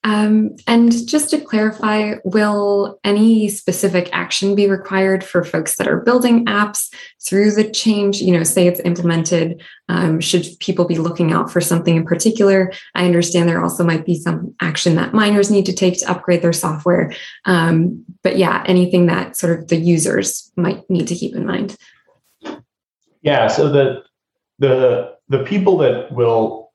Um, 0.04 0.56
and 0.66 1.06
just 1.06 1.30
to 1.30 1.40
clarify, 1.40 2.14
will 2.24 2.98
any 3.04 3.48
specific 3.48 4.08
action 4.12 4.56
be 4.56 4.68
required 4.68 5.22
for 5.22 5.44
folks 5.44 5.76
that 5.76 5.86
are 5.86 6.00
building 6.00 6.44
apps 6.46 6.92
through 7.24 7.52
the 7.52 7.70
change? 7.70 8.20
You 8.20 8.36
know, 8.36 8.42
say 8.42 8.66
it's 8.66 8.80
implemented. 8.80 9.62
Um, 9.88 10.20
should 10.20 10.44
people 10.58 10.86
be 10.86 10.98
looking 10.98 11.32
out 11.32 11.52
for 11.52 11.60
something 11.60 11.94
in 11.94 12.04
particular? 12.04 12.72
I 12.96 13.04
understand 13.04 13.48
there 13.48 13.62
also 13.62 13.84
might 13.84 14.04
be 14.04 14.16
some 14.16 14.54
action 14.60 14.96
that 14.96 15.14
miners 15.14 15.52
need 15.52 15.66
to 15.66 15.72
take 15.72 16.00
to 16.00 16.10
upgrade 16.10 16.42
their 16.42 16.52
software. 16.52 17.14
Um, 17.44 18.04
but 18.22 18.36
yeah, 18.36 18.64
anything 18.66 19.06
that 19.06 19.36
sort 19.36 19.56
of 19.56 19.68
the 19.68 19.76
users 19.76 20.50
might 20.56 20.88
need 20.90 21.06
to 21.08 21.14
keep 21.14 21.36
in 21.36 21.46
mind. 21.46 21.76
Yeah, 23.22 23.46
so 23.46 23.68
the 23.68 24.02
the 24.58 25.14
the 25.28 25.44
people 25.44 25.78
that 25.78 26.12
will 26.12 26.72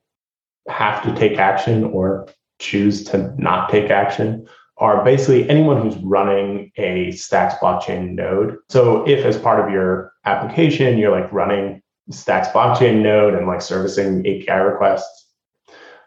have 0.68 1.02
to 1.04 1.14
take 1.14 1.38
action 1.38 1.84
or 1.84 2.28
choose 2.58 3.04
to 3.04 3.34
not 3.40 3.70
take 3.70 3.90
action 3.90 4.46
are 4.78 5.04
basically 5.04 5.48
anyone 5.48 5.80
who's 5.82 5.96
running 5.98 6.70
a 6.76 7.10
Stacks 7.12 7.54
blockchain 7.54 8.14
node. 8.14 8.56
So 8.68 9.06
if 9.08 9.24
as 9.24 9.38
part 9.38 9.64
of 9.64 9.72
your 9.72 10.12
application 10.24 10.98
you're 10.98 11.10
like 11.10 11.32
running 11.32 11.82
Stacks 12.10 12.48
blockchain 12.48 13.02
node 13.02 13.34
and 13.34 13.46
like 13.46 13.60
servicing 13.60 14.20
API 14.20 14.60
requests, 14.60 15.26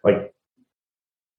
like 0.04 0.34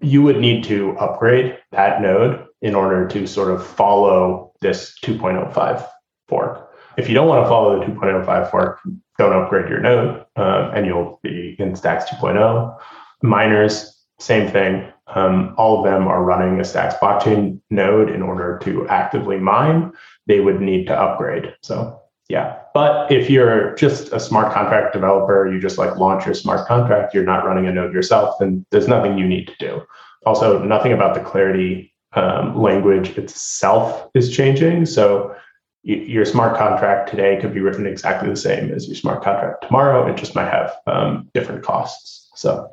you 0.01 0.23
would 0.23 0.38
need 0.38 0.65
to 0.65 0.97
upgrade 0.99 1.59
that 1.73 2.03
node 2.03 2.47
in 2.61 2.75
order 2.75 3.09
to 3.09 3.27
sort 3.27 3.51
of 3.51 3.67
follow 3.67 4.53
this 4.61 4.97
2.05 5.05 5.88
fork. 6.29 6.71
If 6.96 7.09
you 7.09 7.14
don't 7.14 7.28
want 7.28 7.44
to 7.44 7.48
follow 7.48 7.78
the 7.78 7.87
2.05 7.87 8.50
fork, 8.50 8.81
don't 9.18 9.33
upgrade 9.33 9.68
your 9.68 9.81
node 9.81 10.24
um, 10.37 10.70
and 10.74 10.87
you'll 10.87 11.20
be 11.22 11.57
in 11.59 11.74
Stacks 11.76 12.05
2.0. 12.11 12.78
Miners, 13.22 14.05
same 14.18 14.50
thing. 14.50 14.88
Um, 15.14 15.55
all 15.59 15.78
of 15.78 15.85
them 15.85 16.09
are 16.09 16.24
running 16.24 16.61
a 16.61 16.64
Stacks 16.64 16.94
blockchain 16.94 17.61
node 17.70 18.11
in 18.11 18.22
order 18.22 18.59
to 18.64 18.88
actively 18.88 19.38
mine. 19.38 19.92
They 20.26 20.40
would 20.40 20.61
need 20.61 20.87
to 20.87 20.98
upgrade. 20.98 21.55
So 21.62 22.00
yeah. 22.28 22.59
But 22.72 23.12
if 23.12 23.28
you're 23.28 23.74
just 23.74 24.12
a 24.12 24.20
smart 24.20 24.55
contract 24.55 24.94
developer, 24.94 25.52
you 25.52 25.61
just 25.61 25.76
like 25.76 25.96
launch 25.96 26.24
your 26.24 26.35
smart 26.35 26.66
contract, 26.66 27.12
you're 27.12 27.24
not 27.24 27.44
running 27.44 27.66
a 27.66 27.72
node 27.72 27.92
yourself, 27.92 28.37
then 28.40 28.64
there's 28.70 28.88
nothing 28.88 29.18
you 29.18 29.26
need 29.26 29.48
to 29.48 29.55
do. 29.59 29.83
Also, 30.24 30.62
nothing 30.62 30.92
about 30.92 31.14
the 31.14 31.20
Clarity 31.20 31.92
um, 32.14 32.57
language 32.57 33.18
itself 33.18 34.09
is 34.14 34.35
changing. 34.35 34.87
So 34.87 35.35
your 35.83 36.25
smart 36.25 36.57
contract 36.57 37.11
today 37.11 37.38
could 37.40 37.53
be 37.53 37.61
written 37.61 37.87
exactly 37.87 38.29
the 38.29 38.37
same 38.37 38.71
as 38.73 38.87
your 38.87 38.95
smart 38.95 39.23
contract 39.23 39.64
tomorrow. 39.66 40.11
It 40.11 40.16
just 40.16 40.35
might 40.35 40.49
have 40.49 40.77
um, 40.87 41.29
different 41.35 41.64
costs. 41.64 42.31
So, 42.35 42.68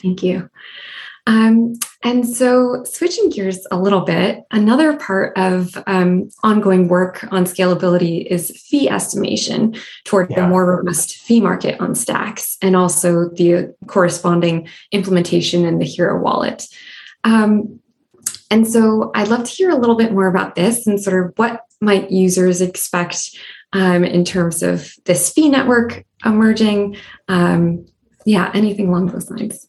thank 0.00 0.22
you. 0.22 0.48
Um, 1.28 1.74
and 2.04 2.28
so, 2.28 2.84
switching 2.84 3.30
gears 3.30 3.66
a 3.72 3.78
little 3.78 4.02
bit, 4.02 4.44
another 4.52 4.96
part 4.96 5.36
of 5.36 5.76
um, 5.88 6.28
ongoing 6.44 6.86
work 6.86 7.26
on 7.32 7.46
scalability 7.46 8.24
is 8.24 8.52
fee 8.64 8.88
estimation 8.88 9.74
toward 10.04 10.30
yeah. 10.30 10.42
the 10.42 10.48
more 10.48 10.66
robust 10.66 11.16
fee 11.16 11.40
market 11.40 11.80
on 11.80 11.96
Stacks, 11.96 12.56
and 12.62 12.76
also 12.76 13.28
the 13.30 13.74
corresponding 13.88 14.68
implementation 14.92 15.64
in 15.64 15.80
the 15.80 15.84
Hiro 15.84 16.22
wallet. 16.22 16.68
Um, 17.24 17.80
and 18.50 18.66
so 18.66 19.10
I'd 19.14 19.28
love 19.28 19.44
to 19.44 19.50
hear 19.50 19.70
a 19.70 19.76
little 19.76 19.96
bit 19.96 20.12
more 20.12 20.28
about 20.28 20.54
this 20.54 20.86
and 20.86 21.00
sort 21.00 21.24
of 21.24 21.32
what 21.36 21.62
might 21.80 22.10
users 22.10 22.60
expect 22.60 23.36
um, 23.72 24.04
in 24.04 24.24
terms 24.24 24.62
of 24.62 24.92
this 25.04 25.32
fee 25.32 25.48
network 25.48 26.04
emerging. 26.24 26.96
Um, 27.28 27.86
yeah, 28.24 28.50
anything 28.54 28.88
along 28.88 29.08
those 29.08 29.30
lines. 29.30 29.68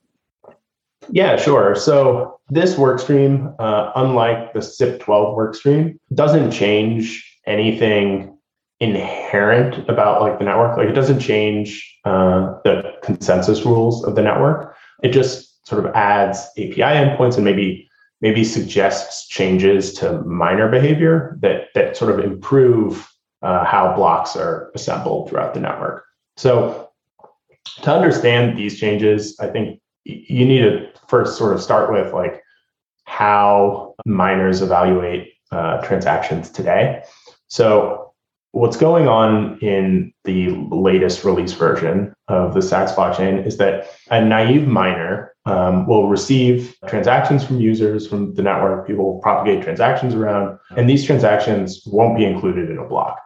Yeah, 1.10 1.38
sure. 1.38 1.76
So 1.76 2.40
this 2.50 2.76
workstream, 2.76 3.56
uh, 3.60 3.92
unlike 3.96 4.54
the 4.54 4.60
SIP12 4.60 5.06
workstream, 5.38 5.98
doesn't 6.14 6.52
change 6.52 7.40
anything 7.46 8.38
inherent 8.80 9.90
about 9.90 10.22
like 10.22 10.38
the 10.38 10.46
network. 10.46 10.78
Like 10.78 10.90
it 10.90 10.94
doesn't 10.94 11.20
change 11.20 11.98
uh, 12.06 12.56
the 12.64 12.94
consensus 13.04 13.66
rules 13.66 14.04
of 14.04 14.16
the 14.16 14.22
network. 14.22 14.76
It 15.04 15.10
just 15.10 15.66
sort 15.68 15.84
of 15.86 15.92
adds 15.94 16.40
API 16.58 16.82
endpoints 16.82 17.36
and 17.36 17.46
maybe 17.46 17.87
maybe 18.22 18.44
suggests 18.44 19.28
changes 19.28 19.94
to 19.94 20.22
miner 20.24 20.70
behavior 20.70 21.38
that 21.42 21.68
that 21.76 21.96
sort 21.96 22.18
of 22.18 22.24
improve 22.24 23.12
uh, 23.42 23.64
how 23.66 23.96
blocks 23.96 24.36
are 24.36 24.72
assembled 24.76 25.30
throughout 25.30 25.54
the 25.54 25.60
network. 25.60 26.04
So 26.36 26.90
to 27.84 27.94
understand 27.94 28.58
these 28.58 28.80
changes, 28.80 29.38
I 29.40 29.48
think 29.48 29.80
you 30.04 30.46
need 30.46 30.62
to 30.62 30.90
first 31.08 31.38
sort 31.38 31.54
of 31.54 31.62
start 31.62 31.92
with 31.92 32.14
like 32.14 32.42
how 33.06 33.96
miners 34.06 34.62
evaluate 34.62 35.34
uh, 35.52 35.82
transactions 35.82 36.50
today. 36.50 37.04
So 37.48 38.07
what's 38.52 38.78
going 38.78 39.08
on 39.08 39.60
in 39.60 40.14
the 40.24 40.50
latest 40.72 41.24
release 41.24 41.54
version 41.54 42.14
of 42.28 42.54
the 42.54 42.62
Stacks 42.62 42.92
blockchain 42.92 43.46
is 43.46 43.58
that 43.58 43.88
a 44.10 44.24
naive 44.24 44.68
miner 44.68 45.34
um, 45.46 45.88
will 45.88 46.10
receive 46.10 46.76
transactions 46.88 47.46
from 47.46 47.60
users 47.60 48.08
from 48.08 48.34
the 48.34 48.42
network. 48.42 48.88
People 48.88 49.14
will 49.14 49.22
propagate 49.22 49.64
transactions 49.64 50.14
around, 50.14 50.60
and 50.76 50.90
these 50.90 51.06
transactions 51.06 51.84
won't 51.86 52.18
be 52.18 52.26
included 52.26 52.70
in 52.70 52.78
a 52.78 52.88
block. 52.88 53.20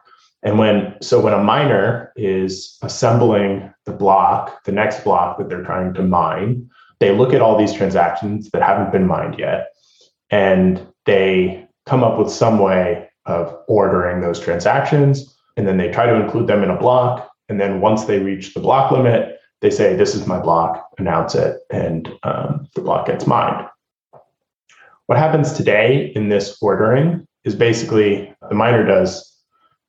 And 0.44 0.58
when 0.58 0.96
so 1.00 1.20
when 1.20 1.34
a 1.34 1.42
miner 1.42 2.12
is 2.16 2.78
assembling 2.82 3.72
the 3.86 3.92
block, 3.92 4.64
the 4.64 4.72
next 4.72 5.04
block 5.04 5.38
that 5.38 5.48
they're 5.48 5.64
trying 5.64 5.94
to 5.94 6.02
mine, 6.02 6.68
they 7.00 7.14
look 7.14 7.32
at 7.32 7.42
all 7.42 7.56
these 7.56 7.72
transactions 7.72 8.50
that 8.50 8.62
haven't 8.62 8.92
been 8.92 9.06
mined 9.06 9.38
yet, 9.38 9.68
and 10.30 10.84
they 11.06 11.66
come 11.86 12.04
up 12.04 12.18
with 12.18 12.30
some 12.30 12.58
way 12.58 13.08
of 13.26 13.56
ordering 13.68 14.20
those 14.20 14.40
transactions. 14.40 15.36
And 15.56 15.66
then 15.66 15.76
they 15.76 15.90
try 15.90 16.06
to 16.06 16.20
include 16.20 16.46
them 16.46 16.62
in 16.62 16.70
a 16.70 16.78
block. 16.78 17.30
And 17.48 17.60
then 17.60 17.80
once 17.80 18.04
they 18.04 18.18
reach 18.18 18.54
the 18.54 18.60
block 18.60 18.90
limit, 18.90 19.38
they 19.60 19.70
say, 19.70 19.94
This 19.94 20.14
is 20.14 20.26
my 20.26 20.38
block, 20.38 20.88
announce 20.98 21.34
it, 21.34 21.58
and 21.70 22.08
um, 22.22 22.68
the 22.74 22.80
block 22.80 23.06
gets 23.06 23.26
mined. 23.26 23.66
What 25.06 25.18
happens 25.18 25.52
today 25.52 26.12
in 26.14 26.28
this 26.28 26.58
ordering 26.60 27.26
is 27.44 27.54
basically 27.54 28.34
the 28.48 28.54
miner 28.54 28.84
does 28.84 29.28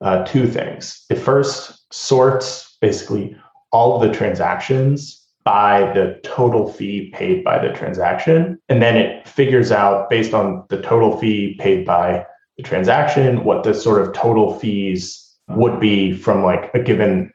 uh, 0.01 0.25
two 0.25 0.47
things. 0.47 1.05
It 1.09 1.15
first 1.15 1.93
sorts 1.93 2.77
basically 2.81 3.35
all 3.71 3.95
of 3.95 4.07
the 4.07 4.15
transactions 4.15 5.23
by 5.43 5.91
the 5.93 6.19
total 6.23 6.71
fee 6.71 7.11
paid 7.13 7.43
by 7.43 7.59
the 7.65 7.73
transaction. 7.73 8.59
And 8.69 8.81
then 8.81 8.95
it 8.95 9.27
figures 9.27 9.71
out 9.71 10.09
based 10.09 10.33
on 10.33 10.65
the 10.69 10.81
total 10.81 11.17
fee 11.17 11.55
paid 11.59 11.85
by 11.85 12.25
the 12.57 12.63
transaction, 12.63 13.43
what 13.43 13.63
the 13.63 13.73
sort 13.73 14.01
of 14.01 14.13
total 14.13 14.59
fees 14.59 15.19
would 15.49 15.79
be 15.79 16.13
from 16.13 16.43
like 16.43 16.73
a 16.73 16.79
given 16.79 17.31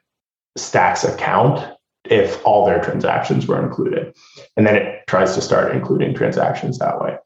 stacks 0.57 1.03
account 1.03 1.75
if 2.05 2.43
all 2.45 2.65
their 2.65 2.81
transactions 2.81 3.45
were 3.45 3.61
included. 3.61 4.15
And 4.57 4.65
then 4.65 4.75
it 4.75 5.03
tries 5.07 5.35
to 5.35 5.41
start 5.41 5.75
including 5.75 6.15
transactions 6.15 6.79
that 6.79 6.99
way. 7.01 7.17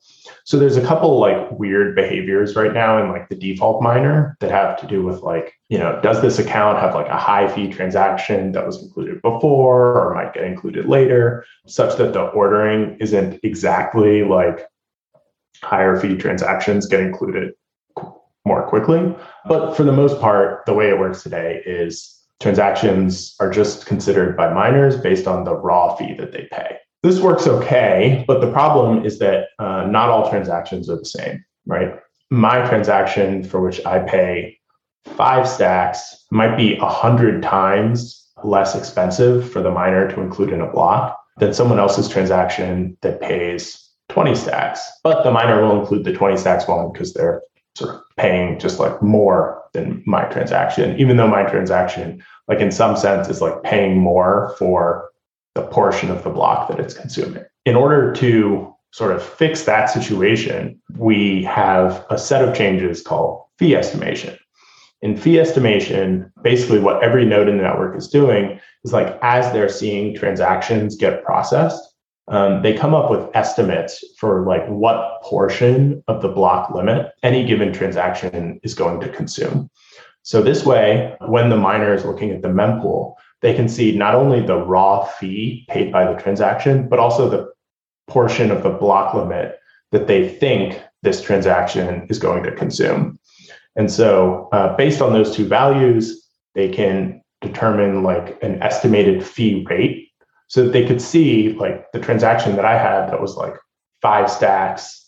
So 0.46 0.60
there's 0.60 0.76
a 0.76 0.86
couple 0.86 1.20
like 1.20 1.52
weird 1.52 1.96
behaviors 1.96 2.56
right 2.56 2.74
now 2.74 3.02
in 3.02 3.10
like 3.10 3.30
the 3.30 3.36
default 3.36 3.82
miner 3.82 4.36
that 4.42 4.52
have 4.52 4.78
to 4.82 4.88
do 4.88 5.04
with 5.04 5.22
like, 5.22 5.54
you 5.70 5.78
know, 5.78 6.02
does 6.02 6.22
this 6.22 6.38
account 6.38 6.80
have 6.80 6.96
like 6.96 7.08
a 7.08 7.18
high 7.18 7.48
fee 7.48 7.70
transaction 7.70 8.52
that 8.52 8.66
was 8.66 8.84
included 8.84 9.22
before 9.22 9.98
or 9.98 10.14
might 10.16 10.34
get 10.34 10.44
included 10.44 10.86
later, 10.86 11.46
such 11.66 11.98
that 11.98 12.12
the 12.12 12.24
ordering 12.24 12.98
isn't 13.00 13.40
exactly 13.44 14.24
like 14.24 14.68
higher 15.62 15.98
fee 15.98 16.18
transactions 16.18 16.88
get 16.88 17.00
included 17.00 17.54
more 18.46 18.68
quickly. 18.68 19.16
But 19.46 19.76
for 19.76 19.84
the 19.84 19.92
most 19.92 20.20
part, 20.20 20.66
the 20.66 20.74
way 20.74 20.90
it 20.90 21.00
works 21.00 21.24
today 21.24 21.62
is 21.66 22.20
transactions 22.40 23.36
are 23.40 23.50
just 23.50 23.86
considered 23.86 24.36
by 24.36 24.54
miners 24.54 24.98
based 24.98 25.28
on 25.28 25.44
the 25.44 25.56
raw 25.56 25.96
fee 25.96 26.14
that 26.16 26.32
they 26.32 26.48
pay. 26.52 26.78
This 27.02 27.20
works 27.20 27.48
okay, 27.48 28.24
but 28.28 28.42
the 28.42 28.52
problem 28.52 29.06
is 29.06 29.20
that 29.20 29.48
uh, 29.60 29.86
not 29.86 30.10
all 30.10 30.30
transactions 30.30 30.90
are 30.90 30.98
the 30.98 31.06
same, 31.06 31.44
right? 31.66 31.96
My 32.30 32.68
transaction 32.68 33.44
for 33.44 33.62
which 33.62 33.86
I 33.86 34.00
pay 34.00 34.58
five 35.06 35.48
stacks 35.48 36.26
might 36.32 36.56
be 36.56 36.78
a 36.78 36.88
hundred 36.88 37.44
times 37.44 38.24
less 38.44 38.76
expensive 38.76 39.50
for 39.52 39.62
the 39.62 39.72
miner 39.72 40.10
to 40.10 40.22
include 40.22 40.52
in 40.52 40.62
a 40.62 40.72
block 40.72 41.18
than 41.38 41.54
someone 41.54 41.80
else's 41.80 42.10
transaction 42.10 42.98
that 43.02 43.22
pays 43.22 43.90
20 44.10 44.36
stacks. 44.36 44.82
But 45.04 45.24
the 45.24 45.32
miner 45.32 45.62
will 45.62 45.80
include 45.80 46.04
the 46.04 46.14
20 46.14 46.38
stacks 46.38 46.68
one 46.68 46.92
because 46.92 47.14
they're 47.14 47.42
sort 47.76 47.96
of 47.96 48.02
paying 48.18 48.60
just 48.60 48.80
like 48.80 49.02
more 49.02 49.62
than 49.74 50.04
my 50.06 50.24
transaction, 50.26 50.98
even 51.00 51.18
though 51.18 51.28
my 51.28 51.44
transaction, 51.44 52.24
like 52.48 52.60
in 52.60 52.72
some 52.72 52.96
sense, 52.96 53.28
is 53.28 53.42
like 53.42 53.64
paying 53.64 53.98
more 53.98 54.56
for 54.60 55.10
the 55.56 55.64
portion 55.64 56.12
of 56.12 56.24
the 56.24 56.30
block 56.30 56.68
that 56.70 56.80
it's 56.80 56.94
consuming. 56.94 57.44
In 57.66 57.76
order 57.76 58.14
to 58.14 58.74
sort 58.92 59.12
of 59.12 59.24
fix 59.24 59.64
that 59.64 59.90
situation, 59.90 60.80
we 60.98 61.44
have 61.44 62.06
a 62.10 62.18
set 62.18 62.48
of 62.48 62.56
changes 62.56 63.02
called 63.02 63.44
fee 63.58 63.76
estimation. 63.76 64.38
In 65.02 65.18
fee 65.18 65.40
estimation, 65.40 66.32
basically 66.44 66.80
what 66.80 67.04
every 67.04 67.26
node 67.26 67.50
in 67.50 67.58
the 67.58 67.64
network 67.64 67.98
is 67.98 68.08
doing 68.08 68.60
is 68.84 68.94
like 68.94 69.18
as 69.22 69.52
they're 69.52 69.68
seeing 69.68 70.16
transactions 70.16 70.96
get 70.96 71.24
processed, 71.24 71.82
um, 72.28 72.62
they 72.62 72.74
come 72.74 72.94
up 72.94 73.10
with 73.10 73.30
estimates 73.34 74.04
for 74.18 74.46
like 74.46 74.66
what 74.68 75.22
portion 75.22 76.04
of 76.08 76.22
the 76.22 76.30
block 76.30 76.74
limit 76.74 77.12
any 77.22 77.46
given 77.46 77.74
transaction 77.74 78.60
is 78.64 78.74
going 78.74 79.00
to 79.02 79.10
consume. 79.10 79.70
So 80.22 80.42
this 80.42 80.66
way, 80.66 81.16
when 81.28 81.50
the 81.50 81.58
miner 81.58 81.94
is 81.94 82.06
looking 82.06 82.32
at 82.32 82.42
the 82.42 82.48
mempool, 82.48 83.16
they 83.42 83.54
can 83.54 83.68
see 83.68 83.96
not 83.96 84.16
only 84.16 84.40
the 84.40 84.56
raw 84.58 85.04
fee 85.04 85.66
paid 85.70 85.92
by 85.92 86.12
the 86.12 86.18
transaction, 86.20 86.88
but 86.88 86.98
also 86.98 87.30
the 87.30 87.52
portion 88.08 88.50
of 88.50 88.64
the 88.64 88.70
block 88.70 89.14
limit 89.14 89.60
that 89.92 90.08
they 90.08 90.30
think 90.30 90.82
this 91.02 91.22
transaction 91.22 92.08
is 92.10 92.20
going 92.20 92.44
to 92.44 92.56
consume. 92.56 93.20
And 93.76 93.92
so, 93.92 94.48
uh, 94.54 94.76
based 94.78 95.02
on 95.02 95.12
those 95.12 95.36
two 95.36 95.46
values, 95.46 96.26
they 96.56 96.70
can 96.70 97.22
determine 97.42 98.04
like 98.04 98.42
an 98.42 98.62
estimated 98.62 99.26
fee 99.26 99.66
rate 99.70 100.03
so 100.54 100.64
that 100.64 100.72
they 100.72 100.86
could 100.86 101.02
see 101.02 101.54
like 101.54 101.92
the 101.94 102.00
transaction 102.00 102.56
that 102.56 102.64
I 102.64 102.78
had 102.78 103.08
that 103.08 103.20
was 103.20 103.36
like 103.36 103.56
five 104.04 104.30
stacks 104.30 105.04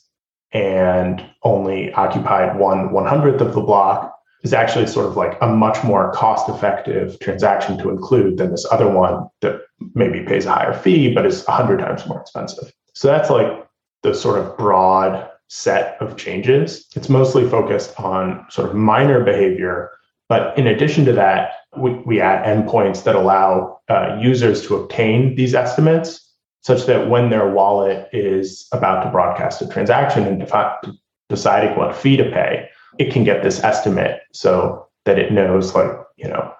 and 0.53 1.23
only 1.43 1.93
occupied 1.93 2.57
one 2.57 2.91
one 2.91 3.05
hundredth 3.05 3.41
of 3.41 3.53
the 3.53 3.61
block 3.61 4.11
is 4.41 4.53
actually 4.53 4.87
sort 4.87 5.05
of 5.05 5.15
like 5.15 5.37
a 5.41 5.47
much 5.47 5.83
more 5.83 6.11
cost 6.13 6.49
effective 6.49 7.19
transaction 7.19 7.77
to 7.77 7.91
include 7.91 8.39
than 8.39 8.49
this 8.49 8.65
other 8.71 8.89
one 8.89 9.27
that 9.41 9.61
maybe 9.93 10.21
pays 10.21 10.47
a 10.47 10.51
higher 10.51 10.73
fee 10.73 11.13
but 11.13 11.27
is 11.27 11.45
100 11.45 11.77
times 11.77 12.07
more 12.07 12.21
expensive. 12.21 12.73
So 12.95 13.07
that's 13.07 13.29
like 13.29 13.67
the 14.01 14.15
sort 14.15 14.39
of 14.39 14.57
broad 14.57 15.29
set 15.47 15.95
of 16.01 16.17
changes. 16.17 16.87
It's 16.95 17.07
mostly 17.07 17.47
focused 17.47 17.99
on 17.99 18.47
sort 18.49 18.67
of 18.67 18.75
miner 18.75 19.23
behavior. 19.23 19.91
But 20.27 20.57
in 20.57 20.67
addition 20.67 21.05
to 21.05 21.13
that, 21.13 21.51
we, 21.77 21.91
we 22.05 22.21
add 22.21 22.45
endpoints 22.45 23.03
that 23.03 23.15
allow 23.15 23.79
uh, 23.89 24.17
users 24.19 24.65
to 24.67 24.75
obtain 24.75 25.35
these 25.35 25.53
estimates 25.53 26.21
such 26.61 26.85
that 26.87 27.09
when 27.09 27.29
their 27.29 27.51
wallet 27.51 28.09
is 28.11 28.67
about 28.71 29.03
to 29.03 29.11
broadcast 29.11 29.61
a 29.61 29.67
transaction 29.67 30.23
and 30.23 30.39
defi- 30.39 30.97
deciding 31.29 31.77
what 31.77 31.95
fee 31.95 32.17
to 32.17 32.23
pay, 32.23 32.67
it 32.97 33.13
can 33.13 33.23
get 33.23 33.43
this 33.43 33.63
estimate 33.63 34.21
so 34.33 34.87
that 35.05 35.19
it 35.19 35.31
knows, 35.31 35.75
like, 35.75 35.91
you 36.17 36.27
know, 36.27 36.51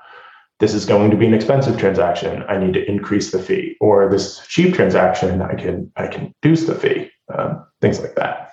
this 0.60 0.74
is 0.74 0.86
going 0.86 1.12
to 1.12 1.18
be 1.18 1.26
an 1.26 1.34
expensive 1.34 1.78
transaction. 1.78 2.44
I 2.48 2.58
need 2.58 2.74
to 2.74 2.88
increase 2.88 3.32
the 3.32 3.42
fee, 3.42 3.76
or 3.82 4.10
this 4.10 4.46
cheap 4.48 4.74
transaction, 4.74 5.42
I 5.42 5.56
can 5.56 5.92
I 5.98 6.08
can 6.08 6.34
reduce 6.44 6.66
the 6.66 6.76
fee. 6.76 7.12
Um, 7.34 7.66
things 7.82 8.00
like 8.00 8.16
that. 8.16 8.52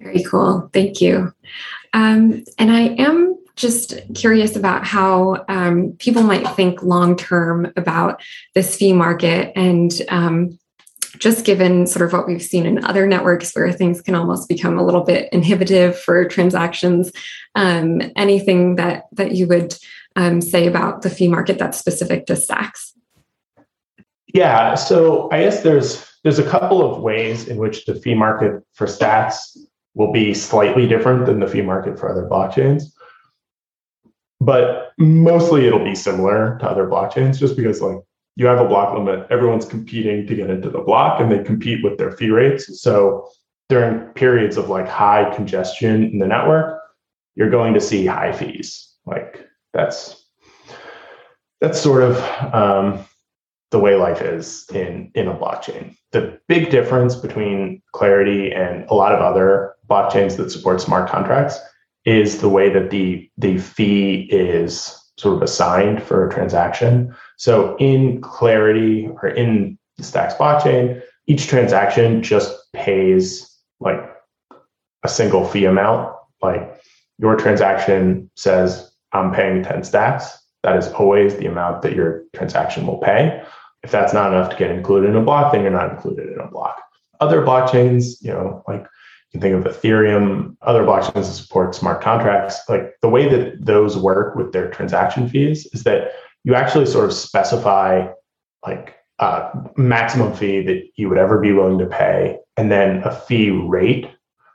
Very 0.00 0.22
cool. 0.24 0.68
Thank 0.72 1.00
you. 1.00 1.32
Um, 1.92 2.44
and 2.58 2.70
I 2.70 2.80
am 2.98 3.36
just 3.60 3.94
curious 4.14 4.56
about 4.56 4.86
how 4.86 5.44
um, 5.48 5.92
people 5.98 6.22
might 6.22 6.48
think 6.56 6.82
long 6.82 7.14
term 7.14 7.70
about 7.76 8.22
this 8.54 8.74
fee 8.74 8.94
market 8.94 9.52
and 9.54 9.92
um, 10.08 10.58
just 11.18 11.44
given 11.44 11.86
sort 11.86 12.06
of 12.06 12.12
what 12.12 12.26
we've 12.26 12.42
seen 12.42 12.64
in 12.64 12.82
other 12.84 13.06
networks 13.06 13.54
where 13.54 13.70
things 13.70 14.00
can 14.00 14.14
almost 14.14 14.48
become 14.48 14.78
a 14.78 14.84
little 14.84 15.02
bit 15.02 15.30
inhibitive 15.32 15.98
for 15.98 16.24
transactions 16.24 17.12
um, 17.54 18.00
anything 18.16 18.76
that 18.76 19.04
that 19.12 19.32
you 19.32 19.46
would 19.46 19.76
um, 20.16 20.40
say 20.40 20.66
about 20.66 21.02
the 21.02 21.10
fee 21.10 21.28
market 21.28 21.58
that's 21.58 21.78
specific 21.78 22.24
to 22.26 22.34
stacks 22.34 22.94
yeah 24.32 24.74
so 24.74 25.28
i 25.32 25.42
guess 25.42 25.62
there's 25.62 26.10
there's 26.22 26.38
a 26.38 26.48
couple 26.48 26.82
of 26.82 27.02
ways 27.02 27.46
in 27.46 27.58
which 27.58 27.84
the 27.84 27.94
fee 27.94 28.14
market 28.14 28.62
for 28.72 28.86
stacks 28.86 29.56
will 29.94 30.12
be 30.12 30.32
slightly 30.32 30.86
different 30.86 31.26
than 31.26 31.40
the 31.40 31.46
fee 31.46 31.62
market 31.62 31.98
for 31.98 32.10
other 32.10 32.26
blockchains 32.26 32.84
but 34.40 34.92
mostly 34.98 35.66
it'll 35.66 35.84
be 35.84 35.94
similar 35.94 36.58
to 36.60 36.68
other 36.68 36.86
blockchains 36.86 37.38
just 37.38 37.56
because 37.56 37.80
like 37.80 37.98
you 38.36 38.46
have 38.46 38.58
a 38.58 38.68
block 38.68 38.96
limit. 38.96 39.26
Everyone's 39.30 39.66
competing 39.66 40.26
to 40.26 40.34
get 40.34 40.48
into 40.48 40.70
the 40.70 40.80
block 40.80 41.20
and 41.20 41.30
they 41.30 41.42
compete 41.42 41.84
with 41.84 41.98
their 41.98 42.12
fee 42.12 42.30
rates. 42.30 42.80
So 42.80 43.28
during 43.68 44.00
periods 44.14 44.56
of 44.56 44.68
like 44.68 44.88
high 44.88 45.34
congestion 45.34 46.04
in 46.04 46.18
the 46.18 46.26
network 46.26 46.80
you're 47.34 47.50
going 47.50 47.74
to 47.74 47.80
see 47.80 48.06
high 48.06 48.32
fees. 48.32 48.94
Like 49.06 49.46
that's 49.72 50.26
that's 51.60 51.80
sort 51.80 52.02
of 52.02 52.18
um, 52.54 53.04
the 53.70 53.78
way 53.78 53.96
life 53.96 54.20
is 54.20 54.66
in 54.72 55.10
in 55.14 55.28
a 55.28 55.34
blockchain. 55.34 55.96
The 56.12 56.38
big 56.48 56.70
difference 56.70 57.16
between 57.16 57.82
clarity 57.92 58.52
and 58.52 58.84
a 58.90 58.94
lot 58.94 59.14
of 59.14 59.20
other 59.20 59.74
blockchains 59.88 60.36
that 60.36 60.50
support 60.50 60.80
smart 60.80 61.08
contracts 61.08 61.58
is 62.10 62.40
the 62.40 62.48
way 62.48 62.68
that 62.70 62.90
the 62.90 63.30
the 63.38 63.58
fee 63.58 64.28
is 64.30 64.96
sort 65.16 65.36
of 65.36 65.42
assigned 65.42 66.02
for 66.02 66.26
a 66.26 66.32
transaction. 66.32 67.14
So 67.36 67.76
in 67.76 68.20
Clarity 68.20 69.08
or 69.22 69.28
in 69.28 69.78
the 69.96 70.02
Stacks 70.02 70.34
blockchain, 70.34 71.02
each 71.26 71.46
transaction 71.46 72.22
just 72.22 72.56
pays 72.72 73.54
like 73.80 74.00
a 75.02 75.08
single 75.08 75.46
fee 75.46 75.66
amount. 75.66 76.14
Like 76.42 76.80
your 77.18 77.36
transaction 77.36 78.30
says 78.34 78.90
I'm 79.12 79.32
paying 79.32 79.62
10 79.62 79.84
stacks, 79.84 80.38
that 80.62 80.76
is 80.76 80.88
always 80.88 81.36
the 81.36 81.46
amount 81.46 81.82
that 81.82 81.94
your 81.94 82.24
transaction 82.34 82.86
will 82.86 82.98
pay. 82.98 83.42
If 83.82 83.90
that's 83.90 84.12
not 84.12 84.32
enough 84.32 84.50
to 84.50 84.56
get 84.56 84.70
included 84.70 85.10
in 85.10 85.16
a 85.16 85.22
block, 85.22 85.52
then 85.52 85.62
you're 85.62 85.70
not 85.70 85.90
included 85.90 86.32
in 86.32 86.38
a 86.38 86.50
block. 86.50 86.80
Other 87.20 87.42
blockchains, 87.42 88.22
you 88.22 88.30
know, 88.30 88.62
like 88.66 88.86
you 89.32 89.38
can 89.38 89.40
think 89.40 89.66
of 89.66 89.72
Ethereum, 89.72 90.56
other 90.62 90.82
blockchains 90.82 91.14
that 91.14 91.24
support 91.24 91.74
smart 91.74 92.02
contracts. 92.02 92.58
Like 92.68 92.94
the 93.00 93.08
way 93.08 93.28
that 93.28 93.64
those 93.64 93.96
work 93.96 94.34
with 94.34 94.52
their 94.52 94.68
transaction 94.70 95.28
fees 95.28 95.66
is 95.72 95.84
that 95.84 96.12
you 96.42 96.54
actually 96.54 96.86
sort 96.86 97.04
of 97.04 97.12
specify 97.12 98.08
like 98.66 98.96
a 99.20 99.50
maximum 99.76 100.34
fee 100.34 100.62
that 100.62 100.82
you 100.96 101.08
would 101.08 101.18
ever 101.18 101.38
be 101.38 101.52
willing 101.52 101.78
to 101.78 101.86
pay, 101.86 102.38
and 102.56 102.72
then 102.72 103.02
a 103.04 103.14
fee 103.14 103.50
rate 103.50 104.10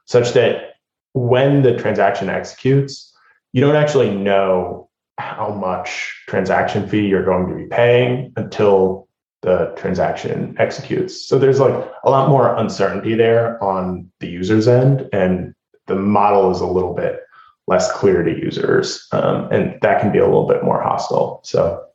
such 0.05 0.33
that 0.33 0.73
when 1.13 1.61
the 1.61 1.77
transaction 1.77 2.29
executes, 2.29 3.15
you 3.53 3.61
don't 3.61 3.75
actually 3.75 4.13
know 4.13 4.89
how 5.17 5.49
much 5.49 6.23
transaction 6.27 6.87
fee 6.89 7.07
you're 7.07 7.23
going 7.23 7.47
to 7.47 7.55
be 7.55 7.67
paying 7.67 8.33
until 8.35 9.04
the 9.45 9.71
transaction 9.77 10.55
executes. 10.57 11.21
So 11.27 11.37
there's 11.37 11.59
like 11.59 11.73
a 12.03 12.09
lot 12.09 12.29
more 12.29 12.55
uncertainty 12.55 13.13
there 13.13 13.63
on 13.63 14.11
the 14.19 14.27
user's 14.27 14.67
end, 14.67 15.07
and 15.13 15.53
the 15.85 15.95
model 15.95 16.49
is 16.49 16.61
a 16.61 16.65
little 16.65 16.95
bit 16.95 17.21
less 17.67 17.91
clear 17.91 18.23
to 18.23 18.31
users, 18.31 19.07
um, 19.11 19.47
and 19.51 19.79
that 19.81 20.01
can 20.01 20.11
be 20.11 20.17
a 20.17 20.25
little 20.25 20.47
bit 20.47 20.63
more 20.63 20.81
hostile. 20.81 21.41
So, 21.43 21.85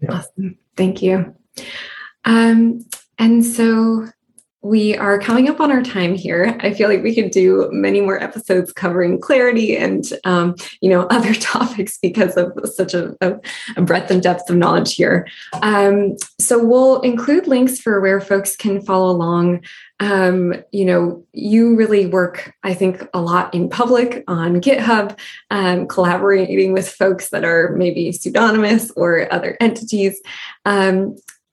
yeah. 0.00 0.12
awesome, 0.12 0.56
thank 0.76 1.02
you. 1.02 1.34
Um, 2.24 2.86
and 3.18 3.44
so 3.44 4.06
we 4.62 4.94
are 4.96 5.18
coming 5.18 5.48
up 5.48 5.58
on 5.58 5.72
our 5.72 5.82
time 5.82 6.14
here. 6.14 6.56
I 6.60 6.74
feel 6.74 6.88
like 6.88 7.02
we 7.02 7.14
could 7.14 7.30
do 7.30 7.68
many 7.72 8.00
more 8.02 8.22
episodes 8.22 8.72
covering 8.72 9.18
clarity 9.18 9.76
and 9.76 10.04
um, 10.24 10.54
you 10.80 10.90
know 10.90 11.06
other 11.10 11.34
topics 11.34 11.98
because 11.98 12.36
of 12.36 12.52
such 12.64 12.94
a, 12.94 13.16
a, 13.20 13.82
breadth 13.82 14.10
and 14.10 14.22
depth 14.22 14.50
of 14.50 14.56
knowledge 14.56 14.94
here. 14.94 15.26
Um, 15.62 16.16
so 16.38 16.62
we'll 16.62 17.00
include 17.00 17.46
links 17.46 17.80
for 17.80 18.00
where 18.00 18.20
folks 18.20 18.56
can 18.56 18.82
follow 18.82 19.10
along. 19.10 19.64
Um, 19.98 20.54
you 20.72 20.86
know, 20.86 21.24
you 21.32 21.76
really 21.76 22.06
work, 22.06 22.54
I 22.62 22.72
think, 22.72 23.06
a 23.12 23.20
lot 23.20 23.54
in 23.54 23.68
public 23.68 24.24
on 24.28 24.60
GitHub, 24.60 25.18
um, 25.50 25.86
collaborating 25.88 26.72
with 26.72 26.88
folks 26.88 27.30
that 27.30 27.44
are 27.44 27.74
maybe 27.76 28.10
pseudonymous 28.10 28.92
or 28.96 29.30
other 29.32 29.56
entities. 29.60 30.20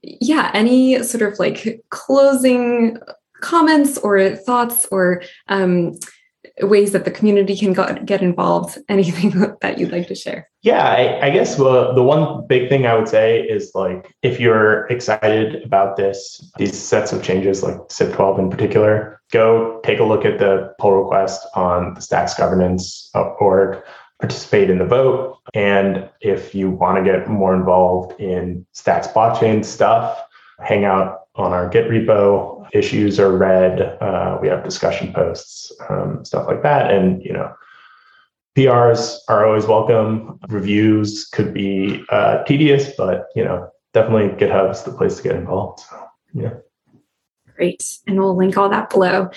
Yeah, 0.01 0.51
any 0.53 1.01
sort 1.03 1.31
of 1.31 1.39
like 1.39 1.81
closing 1.89 2.97
comments 3.41 3.97
or 3.97 4.35
thoughts 4.35 4.87
or 4.91 5.23
um, 5.47 5.97
ways 6.61 6.91
that 6.91 7.05
the 7.05 7.11
community 7.11 7.55
can 7.55 7.73
go, 7.73 7.93
get 8.05 8.21
involved? 8.21 8.77
Anything 8.89 9.31
that 9.61 9.77
you'd 9.77 9.91
like 9.91 10.07
to 10.07 10.15
share? 10.15 10.49
Yeah, 10.61 10.83
I, 10.83 11.27
I 11.27 11.29
guess 11.29 11.57
well, 11.57 11.93
the 11.93 12.03
one 12.03 12.45
big 12.47 12.69
thing 12.69 12.85
I 12.85 12.95
would 12.95 13.07
say 13.07 13.41
is 13.41 13.71
like 13.75 14.13
if 14.21 14.39
you're 14.39 14.85
excited 14.87 15.63
about 15.63 15.97
this, 15.97 16.51
these 16.57 16.77
sets 16.77 17.11
of 17.11 17.23
changes, 17.23 17.63
like 17.63 17.77
SIP 17.89 18.13
12 18.13 18.39
in 18.39 18.49
particular, 18.49 19.21
go 19.31 19.79
take 19.83 19.99
a 19.99 20.03
look 20.03 20.25
at 20.25 20.39
the 20.39 20.73
pull 20.79 21.01
request 21.01 21.45
on 21.55 21.93
the 21.93 22.01
Stacks 22.01 22.33
governance 22.33 23.09
org 23.13 23.81
participate 24.19 24.69
in 24.69 24.79
the 24.79 24.85
vote. 24.85 25.37
And 25.53 26.09
if 26.21 26.55
you 26.55 26.69
want 26.71 26.97
to 26.97 27.11
get 27.11 27.29
more 27.29 27.55
involved 27.55 28.19
in 28.19 28.65
Stacks 28.71 29.07
blockchain 29.07 29.63
stuff, 29.63 30.19
hang 30.59 30.85
out 30.85 31.21
on 31.35 31.53
our 31.53 31.69
Git 31.69 31.89
repo. 31.89 32.67
Issues 32.73 33.19
are 33.19 33.35
read. 33.35 33.81
Uh, 34.01 34.37
we 34.41 34.47
have 34.47 34.63
discussion 34.63 35.13
posts, 35.13 35.71
um, 35.89 36.25
stuff 36.25 36.47
like 36.47 36.63
that. 36.63 36.91
And, 36.91 37.23
you 37.23 37.31
know, 37.31 37.53
PRs 38.57 39.17
are 39.29 39.45
always 39.45 39.65
welcome. 39.65 40.39
Reviews 40.49 41.25
could 41.25 41.53
be 41.53 42.03
uh, 42.09 42.43
tedious, 42.43 42.91
but, 42.97 43.27
you 43.35 43.43
know, 43.43 43.69
definitely 43.93 44.35
GitHub's 44.35 44.83
the 44.83 44.91
place 44.91 45.17
to 45.17 45.23
get 45.23 45.35
involved. 45.35 45.81
So, 45.81 46.03
yeah 46.33 46.53
great. 47.57 47.83
And 48.07 48.17
we'll 48.17 48.37
link 48.37 48.57
all 48.57 48.69
that 48.69 48.89
below. 48.89 49.29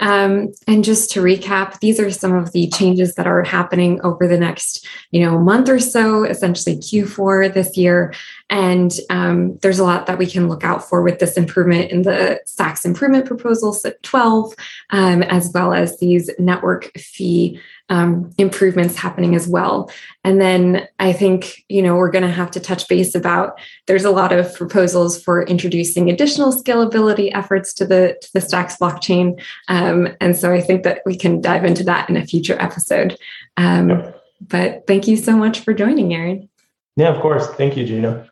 Um, 0.00 0.52
and 0.66 0.84
just 0.84 1.10
to 1.12 1.22
recap, 1.22 1.80
these 1.80 1.98
are 2.00 2.10
some 2.10 2.34
of 2.34 2.52
the 2.52 2.68
changes 2.68 3.14
that 3.14 3.26
are 3.26 3.44
happening 3.44 4.00
over 4.02 4.26
the 4.26 4.36
next, 4.36 4.86
you 5.12 5.24
know, 5.24 5.38
month 5.38 5.68
or 5.68 5.78
so, 5.78 6.24
essentially 6.24 6.76
Q4 6.76 7.54
this 7.54 7.76
year. 7.76 8.12
And 8.50 8.92
um, 9.08 9.56
there's 9.58 9.78
a 9.78 9.84
lot 9.84 10.06
that 10.06 10.18
we 10.18 10.26
can 10.26 10.48
look 10.48 10.64
out 10.64 10.86
for 10.88 11.02
with 11.02 11.20
this 11.20 11.36
improvement 11.36 11.90
in 11.90 12.02
the 12.02 12.40
Stacks 12.44 12.84
improvement 12.84 13.26
proposal, 13.26 13.72
SIP 13.72 14.02
12, 14.02 14.54
um, 14.90 15.22
as 15.22 15.50
well 15.54 15.72
as 15.72 15.98
these 15.98 16.30
network 16.38 16.90
fee 16.98 17.60
um, 17.88 18.30
improvements 18.38 18.96
happening 18.96 19.34
as 19.34 19.48
well. 19.48 19.90
And 20.24 20.40
then 20.40 20.86
I 20.98 21.12
think, 21.12 21.64
you 21.68 21.82
know, 21.82 21.96
we're 21.96 22.10
going 22.10 22.24
to 22.24 22.30
have 22.30 22.50
to 22.52 22.60
touch 22.60 22.86
base 22.88 23.14
about 23.14 23.58
there's 23.86 24.04
a 24.04 24.10
lot 24.10 24.32
of 24.32 24.54
proposals 24.54 25.22
for 25.22 25.42
introducing 25.42 26.10
additional 26.10 26.52
scalability 26.52 27.30
efforts 27.34 27.72
to 27.74 27.86
the, 27.86 28.18
to 28.20 28.28
the 28.34 28.40
Stacks 28.40 28.76
blockchain. 28.76 29.40
Um, 29.68 30.08
and 30.20 30.36
so 30.36 30.52
I 30.52 30.60
think 30.60 30.82
that 30.82 31.02
we 31.06 31.16
can 31.16 31.40
dive 31.40 31.64
into 31.64 31.84
that 31.84 32.08
in 32.10 32.16
a 32.16 32.26
future 32.26 32.60
episode. 32.60 33.18
Um, 33.56 33.88
yep. 33.90 34.22
But 34.40 34.86
thank 34.86 35.08
you 35.08 35.16
so 35.16 35.36
much 35.36 35.60
for 35.60 35.74
joining, 35.74 36.14
Aaron. 36.14 36.48
Yeah, 36.96 37.14
of 37.14 37.20
course. 37.20 37.46
Thank 37.48 37.76
you, 37.76 37.86
Gina. 37.86 38.28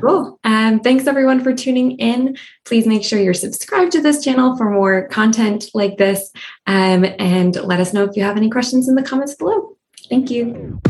Cool. 0.00 0.38
Um, 0.44 0.80
thanks 0.80 1.06
everyone 1.06 1.42
for 1.42 1.52
tuning 1.52 1.92
in. 1.98 2.36
Please 2.64 2.86
make 2.86 3.04
sure 3.04 3.18
you're 3.18 3.34
subscribed 3.34 3.92
to 3.92 4.02
this 4.02 4.24
channel 4.24 4.56
for 4.56 4.70
more 4.70 5.08
content 5.08 5.66
like 5.74 5.96
this. 5.96 6.30
Um, 6.66 7.04
and 7.18 7.54
let 7.56 7.80
us 7.80 7.92
know 7.92 8.04
if 8.04 8.16
you 8.16 8.22
have 8.22 8.36
any 8.36 8.50
questions 8.50 8.88
in 8.88 8.94
the 8.94 9.02
comments 9.02 9.34
below. 9.34 9.76
Thank 10.08 10.30
you. 10.30 10.80